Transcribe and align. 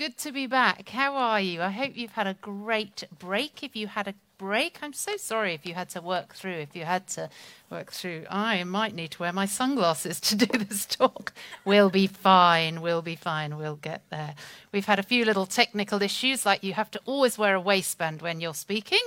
good 0.00 0.16
to 0.16 0.32
be 0.32 0.46
back. 0.46 0.88
How 0.88 1.14
are 1.14 1.42
you? 1.42 1.60
I 1.60 1.68
hope 1.68 1.94
you've 1.94 2.12
had 2.12 2.26
a 2.26 2.32
great 2.32 3.04
break. 3.18 3.62
If 3.62 3.76
you 3.76 3.86
had 3.86 4.08
a 4.08 4.14
break, 4.38 4.78
I'm 4.80 4.94
so 4.94 5.18
sorry 5.18 5.52
if 5.52 5.66
you 5.66 5.74
had 5.74 5.90
to 5.90 6.00
work 6.00 6.34
through. 6.34 6.54
If 6.54 6.74
you 6.74 6.86
had 6.86 7.06
to 7.08 7.28
work 7.68 7.92
through, 7.92 8.24
I 8.30 8.64
might 8.64 8.94
need 8.94 9.10
to 9.10 9.18
wear 9.18 9.32
my 9.34 9.44
sunglasses 9.44 10.18
to 10.20 10.36
do 10.36 10.46
this 10.64 10.86
talk. 10.86 11.34
We'll 11.66 11.90
be 11.90 12.06
fine. 12.06 12.80
We'll 12.80 13.02
be 13.02 13.14
fine. 13.14 13.58
We'll 13.58 13.76
get 13.76 14.00
there. 14.08 14.36
We've 14.72 14.86
had 14.86 14.98
a 14.98 15.02
few 15.02 15.26
little 15.26 15.44
technical 15.44 16.00
issues, 16.00 16.46
like 16.46 16.64
you 16.64 16.72
have 16.72 16.90
to 16.92 17.00
always 17.04 17.36
wear 17.36 17.54
a 17.54 17.60
waistband 17.60 18.22
when 18.22 18.40
you're 18.40 18.54
speaking 18.54 19.06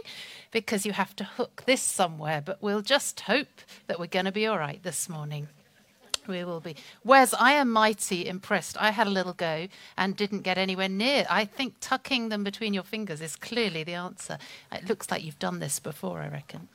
because 0.51 0.85
you 0.85 0.93
have 0.93 1.15
to 1.15 1.23
hook 1.23 1.63
this 1.65 1.81
somewhere. 1.81 2.39
But 2.39 2.61
we'll 2.61 2.83
just 2.83 3.21
hope 3.21 3.61
that 3.87 3.99
we're 3.99 4.05
going 4.05 4.25
to 4.25 4.31
be 4.31 4.45
all 4.45 4.59
right 4.59 4.83
this 4.83 5.09
morning. 5.09 5.47
We 6.27 6.43
will 6.43 6.59
be. 6.59 6.75
Wes, 7.03 7.33
I 7.33 7.53
am 7.53 7.71
mighty 7.71 8.27
impressed. 8.27 8.77
I 8.79 8.91
had 8.91 9.07
a 9.07 9.11
little 9.11 9.33
go 9.33 9.67
and 9.97 10.15
didn't 10.15 10.41
get 10.41 10.57
anywhere 10.57 10.89
near. 10.89 11.25
I 11.29 11.45
think 11.45 11.75
tucking 11.79 12.29
them 12.29 12.43
between 12.43 12.73
your 12.73 12.83
fingers 12.83 13.21
is 13.21 13.35
clearly 13.35 13.83
the 13.83 13.93
answer. 13.93 14.37
It 14.71 14.87
looks 14.87 15.11
like 15.11 15.23
you've 15.23 15.39
done 15.39 15.59
this 15.59 15.79
before, 15.79 16.21
I 16.21 16.29
reckon. 16.29 16.69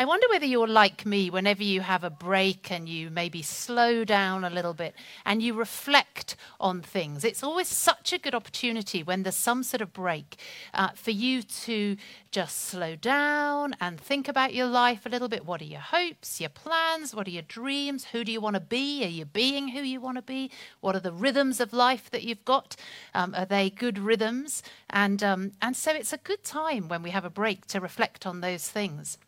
I 0.00 0.06
wonder 0.06 0.26
whether 0.30 0.46
you're 0.46 0.66
like 0.66 1.04
me 1.04 1.28
whenever 1.28 1.62
you 1.62 1.82
have 1.82 2.04
a 2.04 2.08
break 2.08 2.72
and 2.72 2.88
you 2.88 3.10
maybe 3.10 3.42
slow 3.42 4.02
down 4.02 4.44
a 4.44 4.48
little 4.48 4.72
bit 4.72 4.94
and 5.26 5.42
you 5.42 5.52
reflect 5.52 6.36
on 6.58 6.80
things. 6.80 7.22
It's 7.22 7.42
always 7.42 7.68
such 7.68 8.14
a 8.14 8.18
good 8.18 8.34
opportunity 8.34 9.02
when 9.02 9.24
there's 9.24 9.36
some 9.36 9.62
sort 9.62 9.82
of 9.82 9.92
break 9.92 10.38
uh, 10.72 10.88
for 10.94 11.10
you 11.10 11.42
to 11.42 11.98
just 12.30 12.56
slow 12.56 12.96
down 12.96 13.76
and 13.78 14.00
think 14.00 14.26
about 14.26 14.54
your 14.54 14.68
life 14.68 15.04
a 15.04 15.10
little 15.10 15.28
bit. 15.28 15.44
What 15.44 15.60
are 15.60 15.66
your 15.66 15.80
hopes, 15.80 16.40
your 16.40 16.48
plans? 16.48 17.14
What 17.14 17.26
are 17.26 17.32
your 17.32 17.42
dreams? 17.42 18.06
Who 18.06 18.24
do 18.24 18.32
you 18.32 18.40
want 18.40 18.54
to 18.54 18.60
be? 18.60 19.04
Are 19.04 19.08
you 19.08 19.26
being 19.26 19.68
who 19.68 19.82
you 19.82 20.00
want 20.00 20.16
to 20.16 20.22
be? 20.22 20.50
What 20.80 20.96
are 20.96 21.00
the 21.00 21.12
rhythms 21.12 21.60
of 21.60 21.74
life 21.74 22.10
that 22.10 22.22
you've 22.22 22.46
got? 22.46 22.74
Um, 23.12 23.34
are 23.34 23.44
they 23.44 23.68
good 23.68 23.98
rhythms? 23.98 24.62
And, 24.88 25.22
um, 25.22 25.52
and 25.60 25.76
so 25.76 25.92
it's 25.92 26.14
a 26.14 26.16
good 26.16 26.42
time 26.42 26.88
when 26.88 27.02
we 27.02 27.10
have 27.10 27.26
a 27.26 27.28
break 27.28 27.66
to 27.66 27.80
reflect 27.80 28.26
on 28.26 28.40
those 28.40 28.66
things 28.66 29.18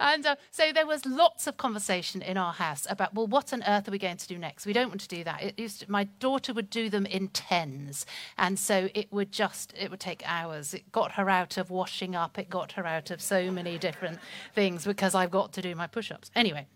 And 0.01 0.27
uh, 0.27 0.37
so 0.51 0.73
there 0.73 0.87
was 0.87 1.05
lots 1.05 1.47
of 1.47 1.57
conversation 1.57 2.23
in 2.23 2.37
our 2.37 2.53
house 2.53 2.87
about, 2.89 3.15
well, 3.15 3.27
what 3.27 3.53
on 3.53 3.63
earth 3.67 3.89
are 3.89 3.91
we 3.91 3.99
going 3.99 4.17
to 4.17 4.29
do 4.29 4.39
next? 4.39 4.67
We 4.67 4.73
don't 4.73 4.89
want 4.89 5.01
to 5.01 5.09
do 5.09 5.25
that. 5.25 5.43
It 5.43 5.59
used 5.59 5.81
to, 5.81 5.91
my 5.91 6.05
daughter 6.05 6.53
would 6.53 6.71
do 6.71 6.89
them 6.89 7.07
in 7.07 7.29
tens, 7.29 8.07
and 8.37 8.59
so 8.59 8.89
it 8.95 9.13
would 9.13 9.33
just 9.33 9.75
it 9.79 9.91
would 9.91 10.01
take 10.01 10.23
hours. 10.25 10.75
It 10.75 10.91
got 10.93 11.13
her 11.13 11.29
out 11.29 11.57
of 11.57 11.71
washing 11.71 12.15
up. 12.15 12.39
It 12.39 12.49
got 12.49 12.73
her 12.73 12.87
out 12.87 13.11
of 13.11 13.21
so 13.21 13.51
many 13.51 13.79
different 13.79 14.19
things 14.55 14.85
because 14.85 15.15
I've 15.15 15.31
got 15.31 15.53
to 15.55 15.63
do 15.63 15.75
my 15.75 15.87
push-ups. 15.87 16.31
Anyway. 16.35 16.67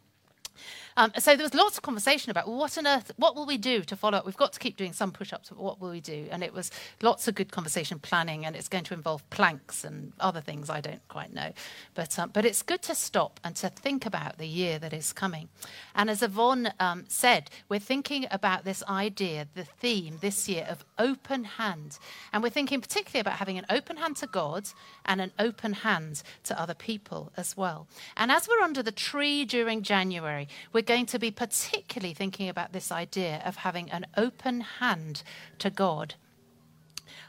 Um, 0.96 1.12
so 1.18 1.36
there 1.36 1.44
was 1.44 1.54
lots 1.54 1.76
of 1.76 1.82
conversation 1.82 2.30
about 2.30 2.48
what 2.48 2.76
on 2.76 2.86
earth, 2.86 3.12
what 3.16 3.34
will 3.34 3.46
we 3.46 3.58
do 3.58 3.82
to 3.82 3.96
follow 3.96 4.18
up? 4.18 4.26
We've 4.26 4.36
got 4.36 4.52
to 4.52 4.58
keep 4.58 4.76
doing 4.76 4.92
some 4.92 5.10
push-ups, 5.10 5.48
but 5.48 5.58
what 5.58 5.80
will 5.80 5.90
we 5.90 6.00
do? 6.00 6.26
And 6.30 6.42
it 6.42 6.52
was 6.52 6.70
lots 7.00 7.28
of 7.28 7.34
good 7.34 7.50
conversation 7.50 7.98
planning, 7.98 8.44
and 8.44 8.54
it's 8.54 8.68
going 8.68 8.84
to 8.84 8.94
involve 8.94 9.28
planks 9.30 9.84
and 9.84 10.12
other 10.20 10.40
things 10.40 10.68
I 10.68 10.80
don't 10.80 11.06
quite 11.08 11.32
know. 11.32 11.52
But 11.94 12.18
um, 12.18 12.30
but 12.32 12.44
it's 12.44 12.62
good 12.62 12.82
to 12.82 12.94
stop 12.94 13.40
and 13.42 13.56
to 13.56 13.68
think 13.68 14.06
about 14.06 14.38
the 14.38 14.46
year 14.46 14.78
that 14.78 14.92
is 14.92 15.12
coming. 15.12 15.48
And 15.94 16.10
as 16.10 16.22
Yvonne 16.22 16.72
um, 16.78 17.04
said, 17.08 17.50
we're 17.68 17.78
thinking 17.78 18.26
about 18.30 18.64
this 18.64 18.82
idea, 18.88 19.48
the 19.54 19.64
theme 19.64 20.18
this 20.20 20.48
year 20.48 20.66
of 20.68 20.84
open 20.98 21.44
hand, 21.44 21.98
and 22.32 22.42
we're 22.42 22.50
thinking 22.50 22.80
particularly 22.80 23.20
about 23.20 23.34
having 23.34 23.58
an 23.58 23.66
open 23.70 23.96
hand 23.96 24.16
to 24.16 24.26
God 24.26 24.68
and 25.04 25.20
an 25.20 25.32
open 25.38 25.72
hand 25.72 26.22
to 26.44 26.60
other 26.60 26.74
people 26.74 27.32
as 27.36 27.56
well. 27.56 27.86
And 28.16 28.30
as 28.30 28.48
we're 28.48 28.60
under 28.60 28.82
the 28.82 28.92
tree 28.92 29.44
during 29.44 29.82
January, 29.82 30.48
we're 30.72 30.81
we're 30.82 30.96
going 30.96 31.06
to 31.06 31.18
be 31.20 31.30
particularly 31.30 32.12
thinking 32.12 32.48
about 32.48 32.72
this 32.72 32.90
idea 32.90 33.40
of 33.44 33.54
having 33.54 33.88
an 33.92 34.04
open 34.16 34.62
hand 34.80 35.22
to 35.60 35.70
God. 35.70 36.14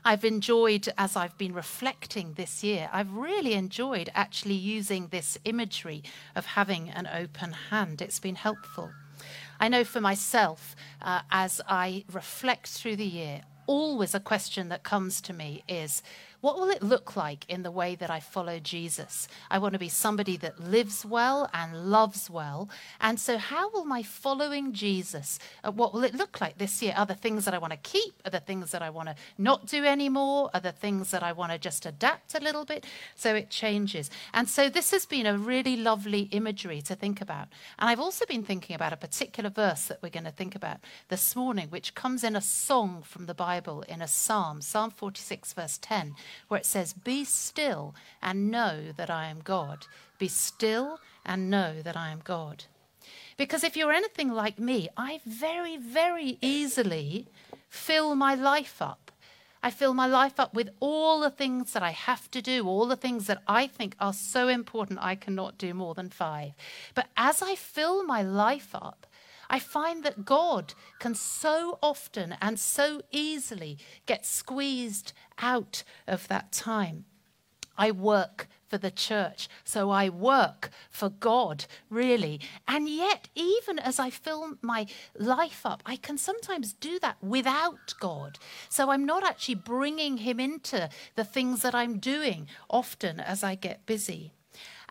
I've 0.04 0.26
enjoyed, 0.26 0.90
as 0.98 1.16
I've 1.16 1.38
been 1.38 1.54
reflecting 1.54 2.34
this 2.34 2.64
year, 2.64 2.90
I've 2.92 3.14
really 3.14 3.54
enjoyed 3.54 4.10
actually 4.16 4.56
using 4.56 5.10
this 5.10 5.38
imagery 5.46 6.02
of 6.36 6.48
having 6.48 6.90
an 6.90 7.08
open 7.14 7.52
hand. 7.70 8.02
It's 8.02 8.20
been 8.20 8.34
helpful. 8.34 8.90
I 9.60 9.68
know 9.68 9.84
for 9.84 10.02
myself, 10.02 10.76
uh, 11.00 11.22
as 11.30 11.62
I 11.70 12.06
reflect 12.12 12.70
through 12.70 12.96
the 12.96 13.06
year, 13.06 13.44
always 13.68 14.16
a 14.16 14.20
question 14.20 14.70
that 14.70 14.82
comes 14.82 15.22
to 15.22 15.32
me 15.32 15.64
is 15.68 16.02
what 16.44 16.60
will 16.60 16.70
it 16.70 16.84
look 16.84 17.16
like 17.16 17.50
in 17.50 17.64
the 17.64 17.72
way 17.72 17.96
that 17.96 18.12
I 18.12 18.20
follow 18.20 18.60
Jesus? 18.60 19.30
I 19.50 19.60
want 19.60 19.76
to 19.76 19.80
be 19.80 19.88
somebody 19.88 20.36
that 20.36 20.60
lives 20.60 21.06
well 21.06 21.50
and 21.54 21.90
loves 21.90 22.30
well. 22.30 22.70
And 23.00 23.18
so, 23.18 23.38
how 23.38 23.70
will 23.70 23.86
my 23.86 24.04
following 24.04 24.74
Jesus, 24.74 25.40
uh, 25.64 25.72
what 25.72 25.94
will 25.94 26.04
it 26.04 26.14
look 26.14 26.42
like 26.42 26.58
this 26.58 26.82
year? 26.82 26.96
Are 26.98 27.06
the 27.06 27.16
things 27.16 27.46
that 27.46 27.54
I 27.54 27.60
want 27.60 27.72
to 27.72 27.78
keep? 27.78 28.22
Are 28.26 28.30
the 28.30 28.42
things 28.42 28.72
that 28.72 28.82
I 28.82 28.90
want 28.90 29.08
to 29.08 29.16
not 29.38 29.68
do 29.68 29.86
anymore? 29.86 30.50
Are 30.54 30.60
the 30.60 30.74
things 30.74 31.12
that 31.12 31.24
I 31.24 31.32
want 31.32 31.54
to 31.54 31.58
just 31.58 31.86
adapt 31.86 32.36
a 32.36 32.42
little 32.42 32.66
bit? 32.66 32.86
So 33.16 33.34
it 33.36 33.50
changes. 33.50 34.12
And 34.34 34.50
so, 34.50 34.68
this 34.68 34.92
has 34.92 35.06
been 35.06 35.26
a 35.26 35.38
really 35.38 35.78
lovely 35.78 36.24
imagery 36.32 36.82
to 36.82 36.94
think 36.94 37.22
about. 37.22 37.48
And 37.80 37.90
I've 37.90 38.02
also 38.02 38.26
been 38.26 38.44
thinking 38.44 38.76
about 38.76 38.92
a 38.92 38.98
particular 38.98 39.50
verse 39.50 39.86
that 39.86 40.00
we're 40.04 40.10
going 40.10 40.26
to 40.26 40.32
think 40.32 40.56
about 40.56 40.82
this 41.08 41.38
morning, 41.38 41.70
which 41.70 41.96
comes 41.96 42.22
in 42.22 42.36
a 42.36 42.42
song 42.42 43.02
from 43.02 43.28
the 43.28 43.34
Bible 43.34 43.84
in 43.84 44.02
a 44.02 44.10
psalm, 44.10 44.60
Psalm 44.60 44.92
46, 44.92 45.54
verse 45.54 45.80
10 45.82 46.16
where 46.48 46.60
it 46.60 46.66
says, 46.66 46.94
Be 46.94 47.24
still 47.24 47.96
and 48.22 48.52
know 48.52 48.92
that 48.96 49.10
I 49.10 49.28
am 49.28 49.42
God. 49.44 49.88
Be 50.18 50.28
still 50.28 51.00
and 51.26 51.50
know 51.50 51.82
that 51.82 51.98
I 51.98 52.10
am 52.10 52.22
God. 52.24 52.66
Because 53.38 53.64
if 53.64 53.76
you're 53.76 53.92
anything 53.92 54.32
like 54.32 54.60
me, 54.60 54.90
I 54.96 55.22
very, 55.26 55.78
very 55.78 56.38
easily 56.42 57.28
fill 57.70 58.16
my 58.16 58.36
life 58.36 58.82
up. 58.82 59.12
I 59.66 59.72
fill 59.72 59.94
my 59.94 60.08
life 60.08 60.40
up 60.42 60.54
with 60.54 60.70
all 60.82 61.22
the 61.22 61.30
things 61.30 61.72
that 61.72 61.82
I 61.82 61.92
have 61.92 62.30
to 62.32 62.42
do, 62.42 62.68
all 62.68 62.86
the 62.86 62.98
things 62.98 63.28
that 63.28 63.42
I 63.48 63.66
think 63.66 63.96
are 63.98 64.12
so 64.12 64.50
important 64.50 65.00
I 65.02 65.16
cannot 65.16 65.58
do 65.58 65.74
more 65.74 65.94
than 65.94 66.10
five. 66.10 66.52
But 66.94 67.08
as 67.16 67.42
I 67.42 67.56
fill 67.56 68.04
my 68.04 68.22
life 68.22 68.76
up, 68.76 69.08
I 69.50 69.60
find 69.60 70.04
that 70.04 70.26
God 70.26 70.74
can 71.00 71.16
so 71.16 71.80
often 71.82 72.36
and 72.42 72.60
so 72.60 73.02
easily 73.12 73.78
get 74.06 74.26
squeezed 74.26 75.14
out 75.40 75.84
of 76.08 76.28
that 76.28 76.52
time. 76.52 77.06
I 77.78 77.92
work 77.92 78.48
for 78.68 78.78
the 78.78 78.92
church, 78.92 79.50
so 79.64 79.90
I 79.90 80.10
work 80.10 80.70
for 80.90 81.10
God, 81.10 81.66
really. 81.90 82.40
And 82.68 82.88
yet, 82.88 83.30
even 83.36 83.80
as 83.80 84.00
I 84.00 84.10
fill 84.10 84.58
my 84.62 84.88
life 85.18 85.66
up, 85.66 85.84
I 85.86 85.96
can 85.96 86.18
sometimes 86.18 86.74
do 86.74 87.00
that 87.00 87.18
without 87.22 87.94
God. 88.00 88.40
So 88.70 88.90
I'm 88.90 89.06
not 89.06 89.24
actually 89.24 89.56
bringing 89.56 90.18
Him 90.18 90.40
into 90.40 90.90
the 91.16 91.24
things 91.24 91.62
that 91.62 91.76
I'm 91.76 92.00
doing 92.00 92.48
often 92.70 93.20
as 93.20 93.44
I 93.44 93.56
get 93.56 93.86
busy. 93.86 94.32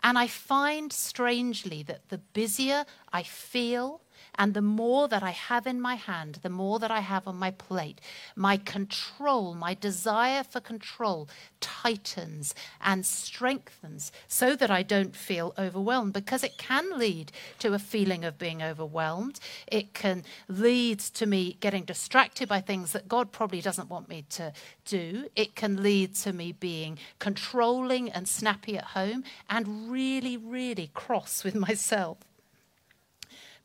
And 0.01 0.17
I 0.17 0.27
find 0.27 0.91
strangely 0.91 1.83
that 1.83 2.09
the 2.09 2.17
busier 2.17 2.85
I 3.11 3.23
feel, 3.23 4.01
and 4.35 4.53
the 4.53 4.61
more 4.61 5.07
that 5.07 5.23
I 5.23 5.31
have 5.31 5.67
in 5.67 5.79
my 5.79 5.95
hand, 5.95 6.39
the 6.41 6.49
more 6.49 6.79
that 6.79 6.91
I 6.91 7.01
have 7.01 7.27
on 7.27 7.35
my 7.35 7.51
plate, 7.51 8.01
my 8.35 8.57
control, 8.57 9.53
my 9.53 9.73
desire 9.73 10.43
for 10.43 10.59
control 10.59 11.29
tightens 11.59 12.55
and 12.81 13.05
strengthens 13.05 14.11
so 14.27 14.55
that 14.55 14.71
I 14.71 14.83
don't 14.83 15.15
feel 15.15 15.53
overwhelmed 15.57 16.13
because 16.13 16.43
it 16.43 16.57
can 16.57 16.97
lead 16.97 17.31
to 17.59 17.73
a 17.73 17.79
feeling 17.79 18.25
of 18.25 18.37
being 18.37 18.61
overwhelmed. 18.61 19.39
It 19.67 19.93
can 19.93 20.23
lead 20.47 20.99
to 20.99 21.25
me 21.25 21.57
getting 21.59 21.83
distracted 21.83 22.49
by 22.49 22.61
things 22.61 22.91
that 22.93 23.07
God 23.07 23.31
probably 23.31 23.61
doesn't 23.61 23.89
want 23.89 24.09
me 24.09 24.25
to 24.31 24.53
do. 24.85 25.27
It 25.35 25.55
can 25.55 25.81
lead 25.81 26.15
to 26.15 26.33
me 26.33 26.51
being 26.51 26.97
controlling 27.19 28.11
and 28.11 28.27
snappy 28.27 28.77
at 28.77 28.85
home 28.85 29.23
and 29.49 29.91
really, 29.91 30.37
really 30.37 30.89
cross 30.93 31.43
with 31.43 31.55
myself. 31.67 32.17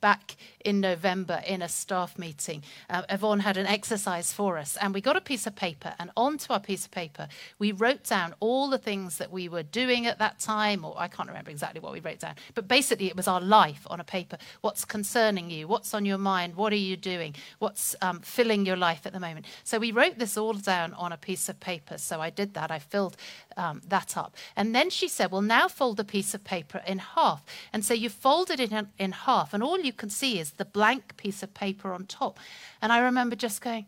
Back 0.00 0.36
in 0.64 0.80
November 0.80 1.42
in 1.46 1.62
a 1.62 1.68
staff 1.68 2.18
meeting. 2.18 2.62
Uh, 2.88 3.02
Yvonne 3.08 3.40
had 3.40 3.56
an 3.56 3.66
exercise 3.66 4.32
for 4.32 4.58
us, 4.58 4.76
and 4.80 4.94
we 4.94 5.00
got 5.00 5.16
a 5.16 5.20
piece 5.20 5.46
of 5.46 5.54
paper, 5.54 5.94
and 5.98 6.10
onto 6.16 6.52
our 6.52 6.60
piece 6.60 6.84
of 6.84 6.90
paper, 6.90 7.28
we 7.58 7.72
wrote 7.72 8.04
down 8.04 8.34
all 8.40 8.68
the 8.68 8.78
things 8.78 9.18
that 9.18 9.30
we 9.30 9.48
were 9.48 9.62
doing 9.62 10.06
at 10.06 10.18
that 10.18 10.38
time, 10.38 10.84
or 10.84 10.94
I 10.98 11.08
can't 11.08 11.28
remember 11.28 11.50
exactly 11.50 11.80
what 11.80 11.92
we 11.92 12.00
wrote 12.00 12.20
down, 12.20 12.34
but 12.54 12.68
basically 12.68 13.06
it 13.06 13.16
was 13.16 13.28
our 13.28 13.40
life 13.40 13.86
on 13.88 14.00
a 14.00 14.04
paper. 14.04 14.38
What's 14.60 14.84
concerning 14.84 15.50
you? 15.50 15.68
What's 15.68 15.94
on 15.94 16.04
your 16.04 16.18
mind? 16.18 16.56
What 16.56 16.72
are 16.72 16.76
you 16.76 16.96
doing? 16.96 17.34
What's 17.58 17.94
um, 18.02 18.20
filling 18.20 18.66
your 18.66 18.76
life 18.76 19.06
at 19.06 19.12
the 19.12 19.20
moment? 19.20 19.46
So 19.64 19.78
we 19.78 19.92
wrote 19.92 20.18
this 20.18 20.36
all 20.36 20.54
down 20.54 20.94
on 20.94 21.12
a 21.12 21.16
piece 21.16 21.48
of 21.48 21.60
paper. 21.60 21.98
So 21.98 22.20
I 22.20 22.30
did 22.30 22.54
that. 22.54 22.70
I 22.70 22.78
filled 22.78 23.16
um, 23.58 23.82
that 23.88 24.16
up. 24.16 24.34
And 24.56 24.74
then 24.74 24.88
she 24.88 25.08
said, 25.08 25.30
Well, 25.30 25.42
now 25.42 25.68
fold 25.68 25.98
the 25.98 26.04
piece 26.04 26.32
of 26.32 26.44
paper 26.44 26.82
in 26.86 26.98
half. 26.98 27.44
And 27.72 27.84
so 27.84 27.92
you 27.92 28.08
folded 28.08 28.60
it 28.60 28.72
in, 28.72 28.88
in 28.98 29.12
half, 29.12 29.52
and 29.52 29.62
all 29.62 29.80
you 29.80 29.92
can 29.92 30.08
see 30.08 30.38
is 30.38 30.52
the 30.52 30.64
blank 30.64 31.16
piece 31.16 31.42
of 31.42 31.52
paper 31.52 31.92
on 31.92 32.06
top. 32.06 32.38
And 32.80 32.92
I 32.92 33.00
remember 33.00 33.36
just 33.36 33.60
going, 33.60 33.86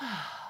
ah. 0.00 0.45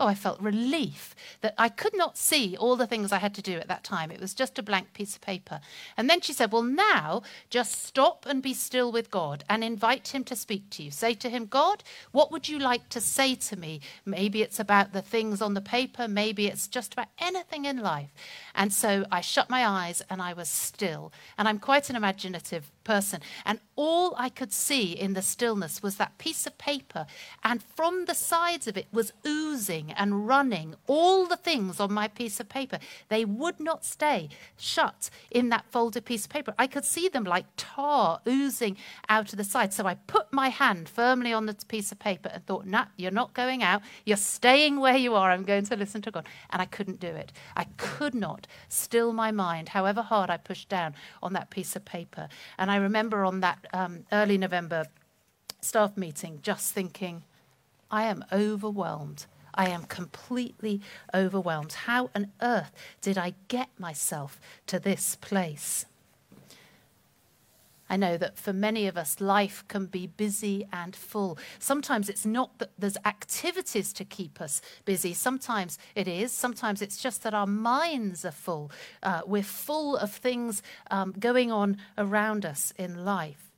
Oh, 0.00 0.06
I 0.06 0.14
felt 0.14 0.40
relief 0.40 1.14
that 1.42 1.52
I 1.58 1.68
could 1.68 1.94
not 1.94 2.16
see 2.16 2.56
all 2.56 2.74
the 2.74 2.86
things 2.86 3.12
I 3.12 3.18
had 3.18 3.34
to 3.34 3.42
do 3.42 3.58
at 3.58 3.68
that 3.68 3.84
time. 3.84 4.10
It 4.10 4.18
was 4.18 4.32
just 4.32 4.58
a 4.58 4.62
blank 4.62 4.94
piece 4.94 5.14
of 5.14 5.20
paper. 5.20 5.60
And 5.94 6.08
then 6.08 6.22
she 6.22 6.32
said, 6.32 6.50
Well, 6.50 6.62
now 6.62 7.22
just 7.50 7.84
stop 7.84 8.24
and 8.26 8.42
be 8.42 8.54
still 8.54 8.90
with 8.90 9.10
God 9.10 9.44
and 9.46 9.62
invite 9.62 10.08
Him 10.08 10.24
to 10.24 10.34
speak 10.34 10.70
to 10.70 10.82
you. 10.82 10.90
Say 10.90 11.12
to 11.12 11.28
Him, 11.28 11.44
God, 11.44 11.84
what 12.12 12.32
would 12.32 12.48
you 12.48 12.58
like 12.58 12.88
to 12.88 13.00
say 13.00 13.34
to 13.34 13.56
me? 13.56 13.82
Maybe 14.06 14.40
it's 14.40 14.58
about 14.58 14.94
the 14.94 15.02
things 15.02 15.42
on 15.42 15.52
the 15.52 15.60
paper, 15.60 16.08
maybe 16.08 16.46
it's 16.46 16.66
just 16.66 16.94
about 16.94 17.08
anything 17.18 17.66
in 17.66 17.82
life. 17.82 18.08
And 18.54 18.72
so 18.72 19.04
I 19.12 19.20
shut 19.20 19.50
my 19.50 19.66
eyes 19.66 20.00
and 20.08 20.22
I 20.22 20.32
was 20.32 20.48
still. 20.48 21.12
And 21.36 21.46
I'm 21.46 21.58
quite 21.58 21.90
an 21.90 21.96
imaginative 21.96 22.70
person. 22.90 23.20
And 23.46 23.60
all 23.76 24.14
I 24.16 24.28
could 24.28 24.52
see 24.52 24.92
in 25.04 25.12
the 25.14 25.22
stillness 25.22 25.80
was 25.80 25.94
that 25.96 26.18
piece 26.18 26.44
of 26.44 26.58
paper. 26.58 27.06
And 27.44 27.62
from 27.62 28.06
the 28.06 28.16
sides 28.16 28.66
of 28.66 28.76
it 28.76 28.88
was 28.92 29.12
oozing 29.24 29.92
and 29.92 30.26
running 30.26 30.74
all 30.88 31.24
the 31.24 31.36
things 31.36 31.78
on 31.78 31.92
my 31.92 32.08
piece 32.08 32.40
of 32.40 32.48
paper. 32.48 32.80
They 33.08 33.24
would 33.24 33.60
not 33.60 33.84
stay 33.84 34.28
shut 34.56 35.08
in 35.30 35.50
that 35.50 35.66
folded 35.70 36.04
piece 36.04 36.24
of 36.24 36.30
paper. 36.30 36.52
I 36.58 36.66
could 36.66 36.84
see 36.84 37.08
them 37.08 37.22
like 37.22 37.46
tar 37.56 38.20
oozing 38.26 38.76
out 39.08 39.32
of 39.32 39.38
the 39.38 39.44
side. 39.44 39.72
So 39.72 39.86
I 39.86 39.94
put 39.94 40.32
my 40.32 40.48
hand 40.48 40.88
firmly 40.88 41.32
on 41.32 41.46
the 41.46 41.54
piece 41.68 41.92
of 41.92 42.00
paper 42.00 42.30
and 42.34 42.44
thought, 42.44 42.66
nah, 42.66 42.86
you're 42.96 43.12
not 43.12 43.34
going 43.34 43.62
out. 43.62 43.82
You're 44.04 44.16
staying 44.16 44.80
where 44.80 44.96
you 44.96 45.14
are. 45.14 45.30
I'm 45.30 45.44
going 45.44 45.66
to 45.66 45.76
listen 45.76 46.02
to 46.02 46.10
God. 46.10 46.26
And 46.50 46.60
I 46.60 46.64
couldn't 46.64 46.98
do 46.98 47.14
it. 47.22 47.32
I 47.56 47.66
could 47.76 48.16
not 48.16 48.48
still 48.68 49.12
my 49.12 49.30
mind, 49.30 49.68
however 49.68 50.02
hard 50.02 50.28
I 50.28 50.38
pushed 50.38 50.68
down 50.68 50.94
on 51.22 51.34
that 51.34 51.50
piece 51.50 51.76
of 51.76 51.84
paper. 51.84 52.28
And 52.58 52.68
I 52.68 52.79
remember 52.82 53.24
on 53.24 53.40
that 53.40 53.66
um, 53.72 54.04
early 54.12 54.38
November 54.38 54.86
staff 55.60 55.96
meeting 55.96 56.40
just 56.42 56.72
thinking, 56.72 57.24
I 57.90 58.04
am 58.04 58.24
overwhelmed. 58.32 59.26
I 59.54 59.68
am 59.68 59.84
completely 59.84 60.80
overwhelmed. 61.12 61.72
How 61.72 62.10
on 62.14 62.32
earth 62.40 62.72
did 63.00 63.18
I 63.18 63.34
get 63.48 63.68
myself 63.78 64.40
to 64.68 64.78
this 64.78 65.16
place? 65.16 65.86
I 67.90 67.96
know 67.96 68.16
that 68.16 68.38
for 68.38 68.52
many 68.52 68.86
of 68.86 68.96
us, 68.96 69.20
life 69.20 69.64
can 69.66 69.86
be 69.86 70.06
busy 70.06 70.64
and 70.72 70.94
full. 70.94 71.36
Sometimes 71.58 72.08
it's 72.08 72.24
not 72.24 72.58
that 72.58 72.70
there's 72.78 72.96
activities 73.04 73.92
to 73.94 74.04
keep 74.04 74.40
us 74.40 74.62
busy. 74.84 75.12
Sometimes 75.12 75.76
it 75.96 76.06
is. 76.06 76.30
Sometimes 76.30 76.80
it's 76.80 77.02
just 77.02 77.24
that 77.24 77.34
our 77.34 77.48
minds 77.48 78.24
are 78.24 78.30
full. 78.30 78.70
Uh, 79.02 79.22
we're 79.26 79.42
full 79.42 79.96
of 79.96 80.12
things 80.12 80.62
um, 80.92 81.12
going 81.18 81.50
on 81.50 81.78
around 81.98 82.46
us 82.46 82.72
in 82.78 83.04
life. 83.04 83.49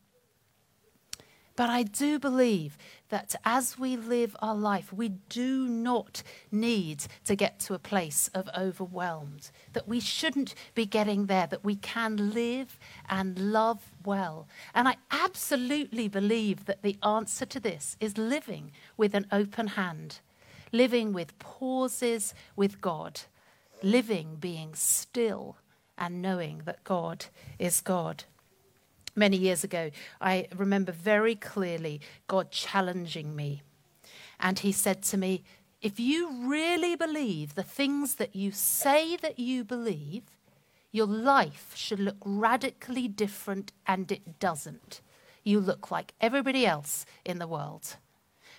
But 1.63 1.71
I 1.71 1.85
do 1.85 2.19
believe 2.19 2.77
that 3.09 3.37
as 3.45 3.79
we 3.79 3.97
live 3.97 4.35
our 4.43 4.57
life, 4.57 4.93
we 4.93 5.11
do 5.11 5.69
not 5.69 6.25
need 6.51 7.05
to 7.25 7.37
get 7.37 7.61
to 7.61 7.75
a 7.75 7.79
place 7.79 8.29
of 8.35 8.51
overwhelmed, 8.59 9.53
that 9.73 9.87
we 9.87 10.01
shouldn't 10.01 10.57
be 10.75 10.87
getting 10.87 11.27
there, 11.27 11.47
that 11.47 11.65
we 11.65 11.77
can 11.77 12.33
live 12.35 12.81
and 13.09 13.53
love 13.53 13.93
well. 14.05 14.49
And 14.75 14.89
I 14.89 14.97
absolutely 15.13 16.09
believe 16.09 16.65
that 16.65 16.83
the 16.83 16.99
answer 17.01 17.47
to 17.47 17.61
this 17.61 17.97
is 18.01 18.19
living 18.19 18.73
with 18.97 19.15
an 19.15 19.29
open 19.31 19.69
hand, 19.69 20.19
living 20.73 21.13
with 21.13 21.39
pauses 21.39 22.35
with 22.57 22.81
God, 22.81 23.21
living 23.85 24.35
being 24.41 24.75
still 24.75 25.59
and 25.97 26.21
knowing 26.21 26.63
that 26.65 26.83
God 26.83 27.27
is 27.61 27.81
God 27.81 28.25
many 29.15 29.37
years 29.37 29.65
ago, 29.65 29.91
I 30.21 30.49
remember 30.57 30.93
very 30.93 31.35
clearly 31.35 32.01
God 32.27 32.51
challenging 32.51 33.35
me. 33.37 33.63
And 34.41 34.59
He 34.59 34.73
said 34.73 35.03
to 35.05 35.17
me, 35.17 35.43
If 35.81 36.01
you 36.01 36.49
really 36.49 36.97
believe 36.97 37.55
the 37.55 37.63
things 37.63 38.17
that 38.17 38.35
you 38.35 38.53
say 38.53 39.17
that 39.17 39.39
you 39.39 39.65
believe, 39.65 40.25
your 40.91 41.07
life 41.07 41.73
should 41.75 42.01
look 42.01 42.19
radically 42.25 43.09
different, 43.09 43.73
and 43.87 44.13
it 44.13 44.39
doesn't. 44.39 45.01
You 45.43 45.59
look 45.59 45.91
like 45.91 46.15
everybody 46.21 46.67
else 46.67 47.07
in 47.25 47.39
the 47.39 47.47
world. 47.47 47.97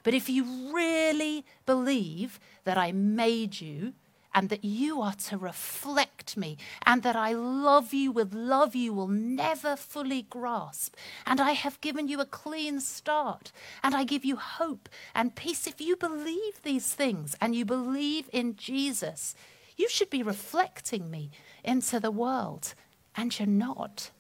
But 0.04 0.14
if 0.14 0.28
you 0.28 0.74
really 0.74 1.46
believe 1.66 2.40
that 2.66 2.78
I 2.78 2.92
made 2.92 3.62
you, 3.62 3.94
and 4.34 4.50
that 4.50 4.64
you 4.64 5.02
are 5.02 5.14
to 5.14 5.38
reflect 5.38 6.36
me, 6.36 6.58
and 6.86 7.04
that 7.04 7.16
I 7.16 7.34
love 7.34 7.94
you 7.94 8.12
with 8.12 8.34
love 8.34 8.76
you 8.76 8.94
will 8.94 9.08
never 9.08 9.76
fully 9.76 10.24
grasp. 10.24 10.96
And 11.26 11.40
I 11.40 11.52
have 11.52 11.82
given 11.82 12.08
you 12.08 12.20
a 12.20 12.26
clean 12.26 12.80
start, 12.80 13.52
and 13.84 13.96
I 13.96 14.04
give 14.04 14.26
you 14.26 14.36
hope 14.36 14.90
and 15.14 15.36
peace. 15.36 15.68
If 15.68 15.80
you 15.80 15.96
believe 15.96 16.62
these 16.64 16.94
things 16.94 17.36
and 17.40 17.56
you 17.56 17.66
believe 17.66 18.30
in 18.34 18.56
Jesus, 18.56 19.36
you 19.78 19.90
should 19.90 20.10
be 20.10 20.24
reflecting 20.24 21.10
me 21.10 21.32
into 21.64 22.00
the 22.00 22.12
world, 22.12 22.74
and 23.16 23.38
you're 23.38 23.48
not. 23.48 24.12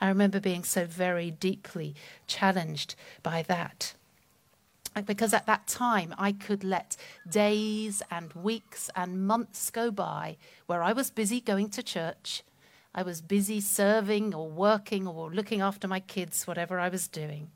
I 0.00 0.08
remember 0.08 0.40
being 0.40 0.64
so 0.64 0.84
very 0.84 1.30
deeply 1.30 1.94
challenged 2.26 2.96
by 3.22 3.42
that 3.42 3.94
because 5.00 5.32
at 5.32 5.46
that 5.46 5.66
time 5.66 6.14
I 6.18 6.32
could 6.32 6.64
let 6.64 6.96
days 7.28 8.02
and 8.10 8.32
weeks 8.34 8.90
and 8.94 9.26
months 9.26 9.70
go 9.70 9.90
by 9.90 10.36
where 10.66 10.82
I 10.82 10.92
was 10.92 11.10
busy 11.10 11.40
going 11.40 11.70
to 11.70 11.82
church, 11.82 12.42
I 12.94 13.02
was 13.02 13.20
busy 13.20 13.60
serving 13.60 14.34
or 14.34 14.48
working 14.48 15.06
or 15.06 15.30
looking 15.30 15.60
after 15.60 15.88
my 15.88 16.00
kids, 16.00 16.46
whatever 16.46 16.78
I 16.78 16.88
was 16.88 17.08
doing. 17.08 17.50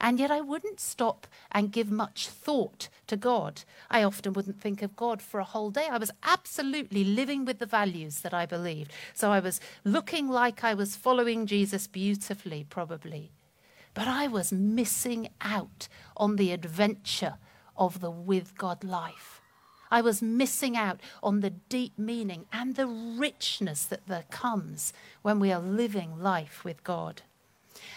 And 0.00 0.18
yet 0.18 0.30
I 0.30 0.40
wouldn't 0.40 0.80
stop 0.80 1.26
and 1.52 1.70
give 1.70 1.90
much 1.90 2.28
thought 2.28 2.88
to 3.06 3.16
God. 3.18 3.62
I 3.90 4.02
often 4.02 4.32
wouldn't 4.32 4.58
think 4.58 4.80
of 4.80 4.96
God 4.96 5.20
for 5.20 5.40
a 5.40 5.44
whole 5.44 5.70
day. 5.70 5.88
I 5.90 5.98
was 5.98 6.10
absolutely 6.22 7.04
living 7.04 7.44
with 7.44 7.58
the 7.58 7.66
values 7.66 8.20
that 8.20 8.32
I 8.32 8.46
believed. 8.46 8.92
So 9.12 9.30
I 9.30 9.40
was 9.40 9.60
looking 9.84 10.28
like 10.28 10.64
I 10.64 10.72
was 10.72 10.96
following 10.96 11.44
Jesus 11.44 11.86
beautifully, 11.86 12.64
probably. 12.70 13.30
But 13.94 14.08
I 14.08 14.28
was 14.28 14.52
missing 14.52 15.28
out 15.40 15.88
on 16.16 16.36
the 16.36 16.52
adventure 16.52 17.38
of 17.76 18.00
the 18.00 18.10
with 18.10 18.56
God 18.56 18.84
life. 18.84 19.40
I 19.90 20.00
was 20.00 20.22
missing 20.22 20.76
out 20.76 21.00
on 21.22 21.40
the 21.40 21.50
deep 21.50 21.98
meaning 21.98 22.46
and 22.52 22.76
the 22.76 22.86
richness 22.86 23.84
that 23.86 24.06
there 24.06 24.26
comes 24.30 24.92
when 25.22 25.40
we 25.40 25.50
are 25.50 25.60
living 25.60 26.20
life 26.22 26.64
with 26.64 26.84
God. 26.84 27.22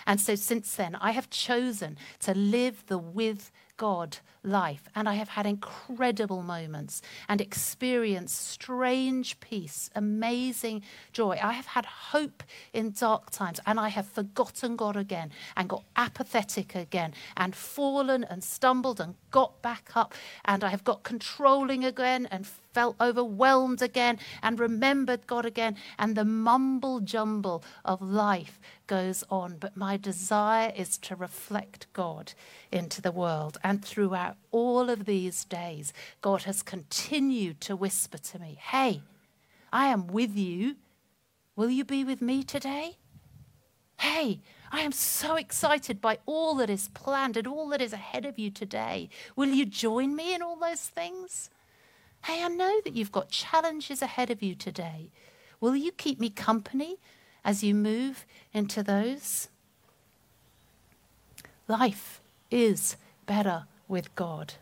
And 0.07 0.19
so 0.19 0.35
since 0.35 0.75
then, 0.75 0.95
I 0.95 1.11
have 1.11 1.29
chosen 1.29 1.97
to 2.21 2.33
live 2.33 2.85
the 2.87 2.97
with 2.97 3.51
God 3.77 4.17
life. 4.43 4.87
And 4.95 5.07
I 5.07 5.13
have 5.15 5.29
had 5.29 5.45
incredible 5.45 6.43
moments 6.43 7.01
and 7.29 7.39
experienced 7.39 8.49
strange 8.49 9.39
peace, 9.39 9.89
amazing 9.95 10.83
joy. 11.11 11.39
I 11.41 11.53
have 11.53 11.67
had 11.67 11.85
hope 11.85 12.43
in 12.73 12.91
dark 12.91 13.31
times 13.31 13.59
and 13.65 13.79
I 13.79 13.89
have 13.89 14.05
forgotten 14.05 14.75
God 14.75 14.95
again 14.95 15.31
and 15.55 15.69
got 15.69 15.83
apathetic 15.95 16.75
again 16.75 17.13
and 17.37 17.55
fallen 17.55 18.23
and 18.23 18.43
stumbled 18.43 18.99
and 18.99 19.15
got 19.31 19.61
back 19.61 19.91
up. 19.95 20.13
And 20.45 20.63
I 20.63 20.69
have 20.69 20.83
got 20.83 21.03
controlling 21.03 21.85
again 21.85 22.27
and 22.29 22.45
felt 22.73 22.95
overwhelmed 22.99 23.81
again 23.81 24.19
and 24.41 24.59
remembered 24.59 25.27
God 25.27 25.45
again. 25.45 25.77
And 25.97 26.15
the 26.15 26.25
mumble 26.25 26.99
jumble 26.99 27.63
of 27.85 28.01
life 28.01 28.59
goes 28.87 29.23
on. 29.29 29.57
But 29.59 29.77
my 29.77 29.97
desire 29.97 30.73
is 30.75 30.97
to 30.99 31.15
reflect 31.15 31.87
God 31.93 32.33
into 32.71 33.01
the 33.01 33.11
world. 33.11 33.57
And 33.63 33.83
throughout 33.83 34.37
all 34.51 34.89
of 34.89 35.05
these 35.05 35.45
days, 35.45 35.93
God 36.21 36.43
has 36.43 36.63
continued 36.63 37.61
to 37.61 37.75
whisper 37.75 38.17
to 38.17 38.39
me, 38.39 38.57
Hey, 38.59 39.01
I 39.71 39.87
am 39.87 40.07
with 40.07 40.35
you. 40.35 40.75
Will 41.55 41.69
you 41.69 41.85
be 41.85 42.03
with 42.03 42.21
me 42.21 42.43
today? 42.43 42.97
Hey, 43.99 44.41
I 44.71 44.81
am 44.81 44.91
so 44.91 45.35
excited 45.35 46.01
by 46.01 46.17
all 46.25 46.55
that 46.55 46.69
is 46.69 46.89
planned 46.89 47.37
and 47.37 47.47
all 47.47 47.69
that 47.69 47.81
is 47.81 47.93
ahead 47.93 48.25
of 48.25 48.39
you 48.39 48.49
today. 48.49 49.07
Will 49.35 49.49
you 49.49 49.65
join 49.65 50.15
me 50.15 50.33
in 50.33 50.41
all 50.41 50.55
those 50.55 50.81
things? 50.81 51.51
Hey, 52.25 52.41
I 52.41 52.47
know 52.47 52.79
that 52.85 52.95
you've 52.95 53.11
got 53.11 53.29
challenges 53.29 54.01
ahead 54.01 54.29
of 54.29 54.41
you 54.41 54.55
today. 54.55 55.09
Will 55.59 55.75
you 55.75 55.91
keep 55.91 56.21
me 56.21 56.29
company 56.29 56.97
as 57.43 57.65
you 57.65 57.75
move 57.75 58.25
into 58.53 58.81
those? 58.81 59.49
Life 61.67 62.21
is 62.49 62.95
better 63.25 63.65
with 63.89 64.15
God. 64.15 64.53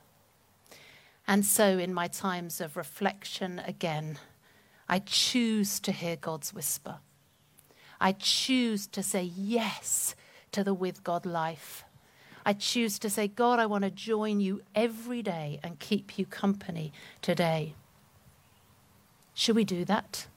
And 1.27 1.45
so, 1.45 1.77
in 1.77 1.93
my 1.93 2.07
times 2.07 2.61
of 2.61 2.75
reflection 2.75 3.59
again, 3.59 4.17
I 4.89 4.99
choose 4.99 5.79
to 5.81 5.91
hear 5.91 6.15
God's 6.15 6.55
whisper. 6.55 6.97
I 7.99 8.13
choose 8.13 8.87
to 8.87 9.03
say 9.03 9.21
yes 9.23 10.15
to 10.51 10.63
the 10.63 10.73
with 10.73 11.03
God 11.03 11.27
life. 11.27 11.83
I 12.45 12.53
choose 12.53 12.99
to 12.99 13.09
say, 13.09 13.27
God, 13.27 13.59
I 13.59 13.65
want 13.65 13.83
to 13.83 13.91
join 13.91 14.39
you 14.39 14.61
every 14.73 15.21
day 15.21 15.59
and 15.63 15.79
keep 15.79 16.17
you 16.17 16.25
company 16.25 16.91
today. 17.21 17.75
Should 19.33 19.55
we 19.55 19.63
do 19.63 19.85
that? 19.85 20.27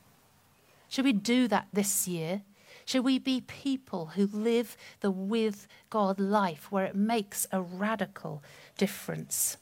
Should 0.88 1.04
we 1.04 1.12
do 1.12 1.48
that 1.48 1.68
this 1.72 2.06
year? 2.06 2.42
Should 2.86 3.04
we 3.04 3.18
be 3.18 3.40
people 3.40 4.06
who 4.14 4.26
live 4.26 4.76
the 5.00 5.10
with 5.10 5.66
God 5.90 6.20
life 6.20 6.70
where 6.70 6.84
it 6.84 6.94
makes 6.94 7.46
a 7.50 7.60
radical 7.60 8.42
difference? 8.76 9.56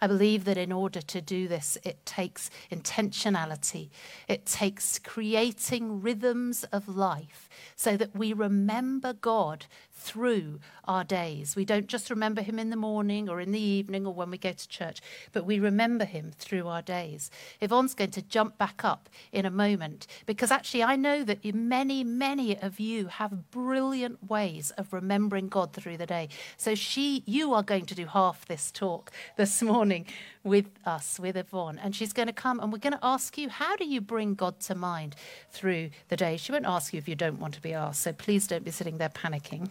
I 0.00 0.06
believe 0.06 0.44
that 0.44 0.58
in 0.58 0.70
order 0.70 1.00
to 1.00 1.20
do 1.22 1.48
this, 1.48 1.78
it 1.82 2.04
takes 2.04 2.50
intentionality. 2.70 3.88
It 4.28 4.44
takes 4.44 4.98
creating 4.98 6.02
rhythms 6.02 6.64
of 6.64 6.88
life 6.88 7.48
so 7.74 7.96
that 7.96 8.14
we 8.14 8.34
remember 8.34 9.14
God 9.14 9.64
through 9.94 10.58
our 10.86 11.04
days. 11.04 11.56
We 11.56 11.64
don't 11.64 11.86
just 11.86 12.10
remember 12.10 12.42
him 12.42 12.58
in 12.58 12.70
the 12.70 12.76
morning 12.76 13.28
or 13.28 13.40
in 13.40 13.52
the 13.52 13.60
evening 13.60 14.06
or 14.06 14.12
when 14.12 14.30
we 14.30 14.38
go 14.38 14.52
to 14.52 14.68
church, 14.68 15.00
but 15.32 15.46
we 15.46 15.58
remember 15.58 16.04
him 16.04 16.32
through 16.36 16.66
our 16.66 16.82
days. 16.82 17.30
Yvonne's 17.60 17.94
going 17.94 18.10
to 18.10 18.22
jump 18.22 18.58
back 18.58 18.84
up 18.84 19.08
in 19.32 19.46
a 19.46 19.50
moment 19.50 20.06
because 20.26 20.50
actually 20.50 20.82
I 20.82 20.96
know 20.96 21.24
that 21.24 21.44
many, 21.54 22.04
many 22.04 22.60
of 22.60 22.80
you 22.80 23.06
have 23.06 23.50
brilliant 23.50 24.28
ways 24.28 24.72
of 24.72 24.92
remembering 24.92 25.48
God 25.48 25.72
through 25.72 25.96
the 25.96 26.06
day. 26.06 26.28
So 26.56 26.74
she, 26.74 27.22
you 27.24 27.54
are 27.54 27.62
going 27.62 27.86
to 27.86 27.94
do 27.94 28.06
half 28.06 28.46
this 28.46 28.70
talk 28.70 29.10
this 29.36 29.62
morning 29.62 30.06
with 30.42 30.66
us, 30.84 31.18
with 31.18 31.36
Yvonne. 31.36 31.78
And 31.82 31.96
she's 31.96 32.12
going 32.12 32.26
to 32.26 32.32
come 32.32 32.60
and 32.60 32.72
we're 32.72 32.78
going 32.78 32.92
to 32.92 32.98
ask 33.02 33.38
you, 33.38 33.48
how 33.48 33.76
do 33.76 33.84
you 33.84 34.00
bring 34.00 34.34
God 34.34 34.60
to 34.60 34.74
mind 34.74 35.16
through 35.50 35.90
the 36.08 36.16
day? 36.16 36.36
She 36.36 36.52
won't 36.52 36.66
ask 36.66 36.92
you 36.92 36.98
if 36.98 37.08
you 37.08 37.14
don't 37.14 37.40
want 37.40 37.54
to 37.54 37.62
be 37.62 37.72
asked, 37.72 38.02
so 38.02 38.12
please 38.12 38.46
don't 38.46 38.64
be 38.64 38.70
sitting 38.70 38.98
there 38.98 39.08
panicking. 39.08 39.70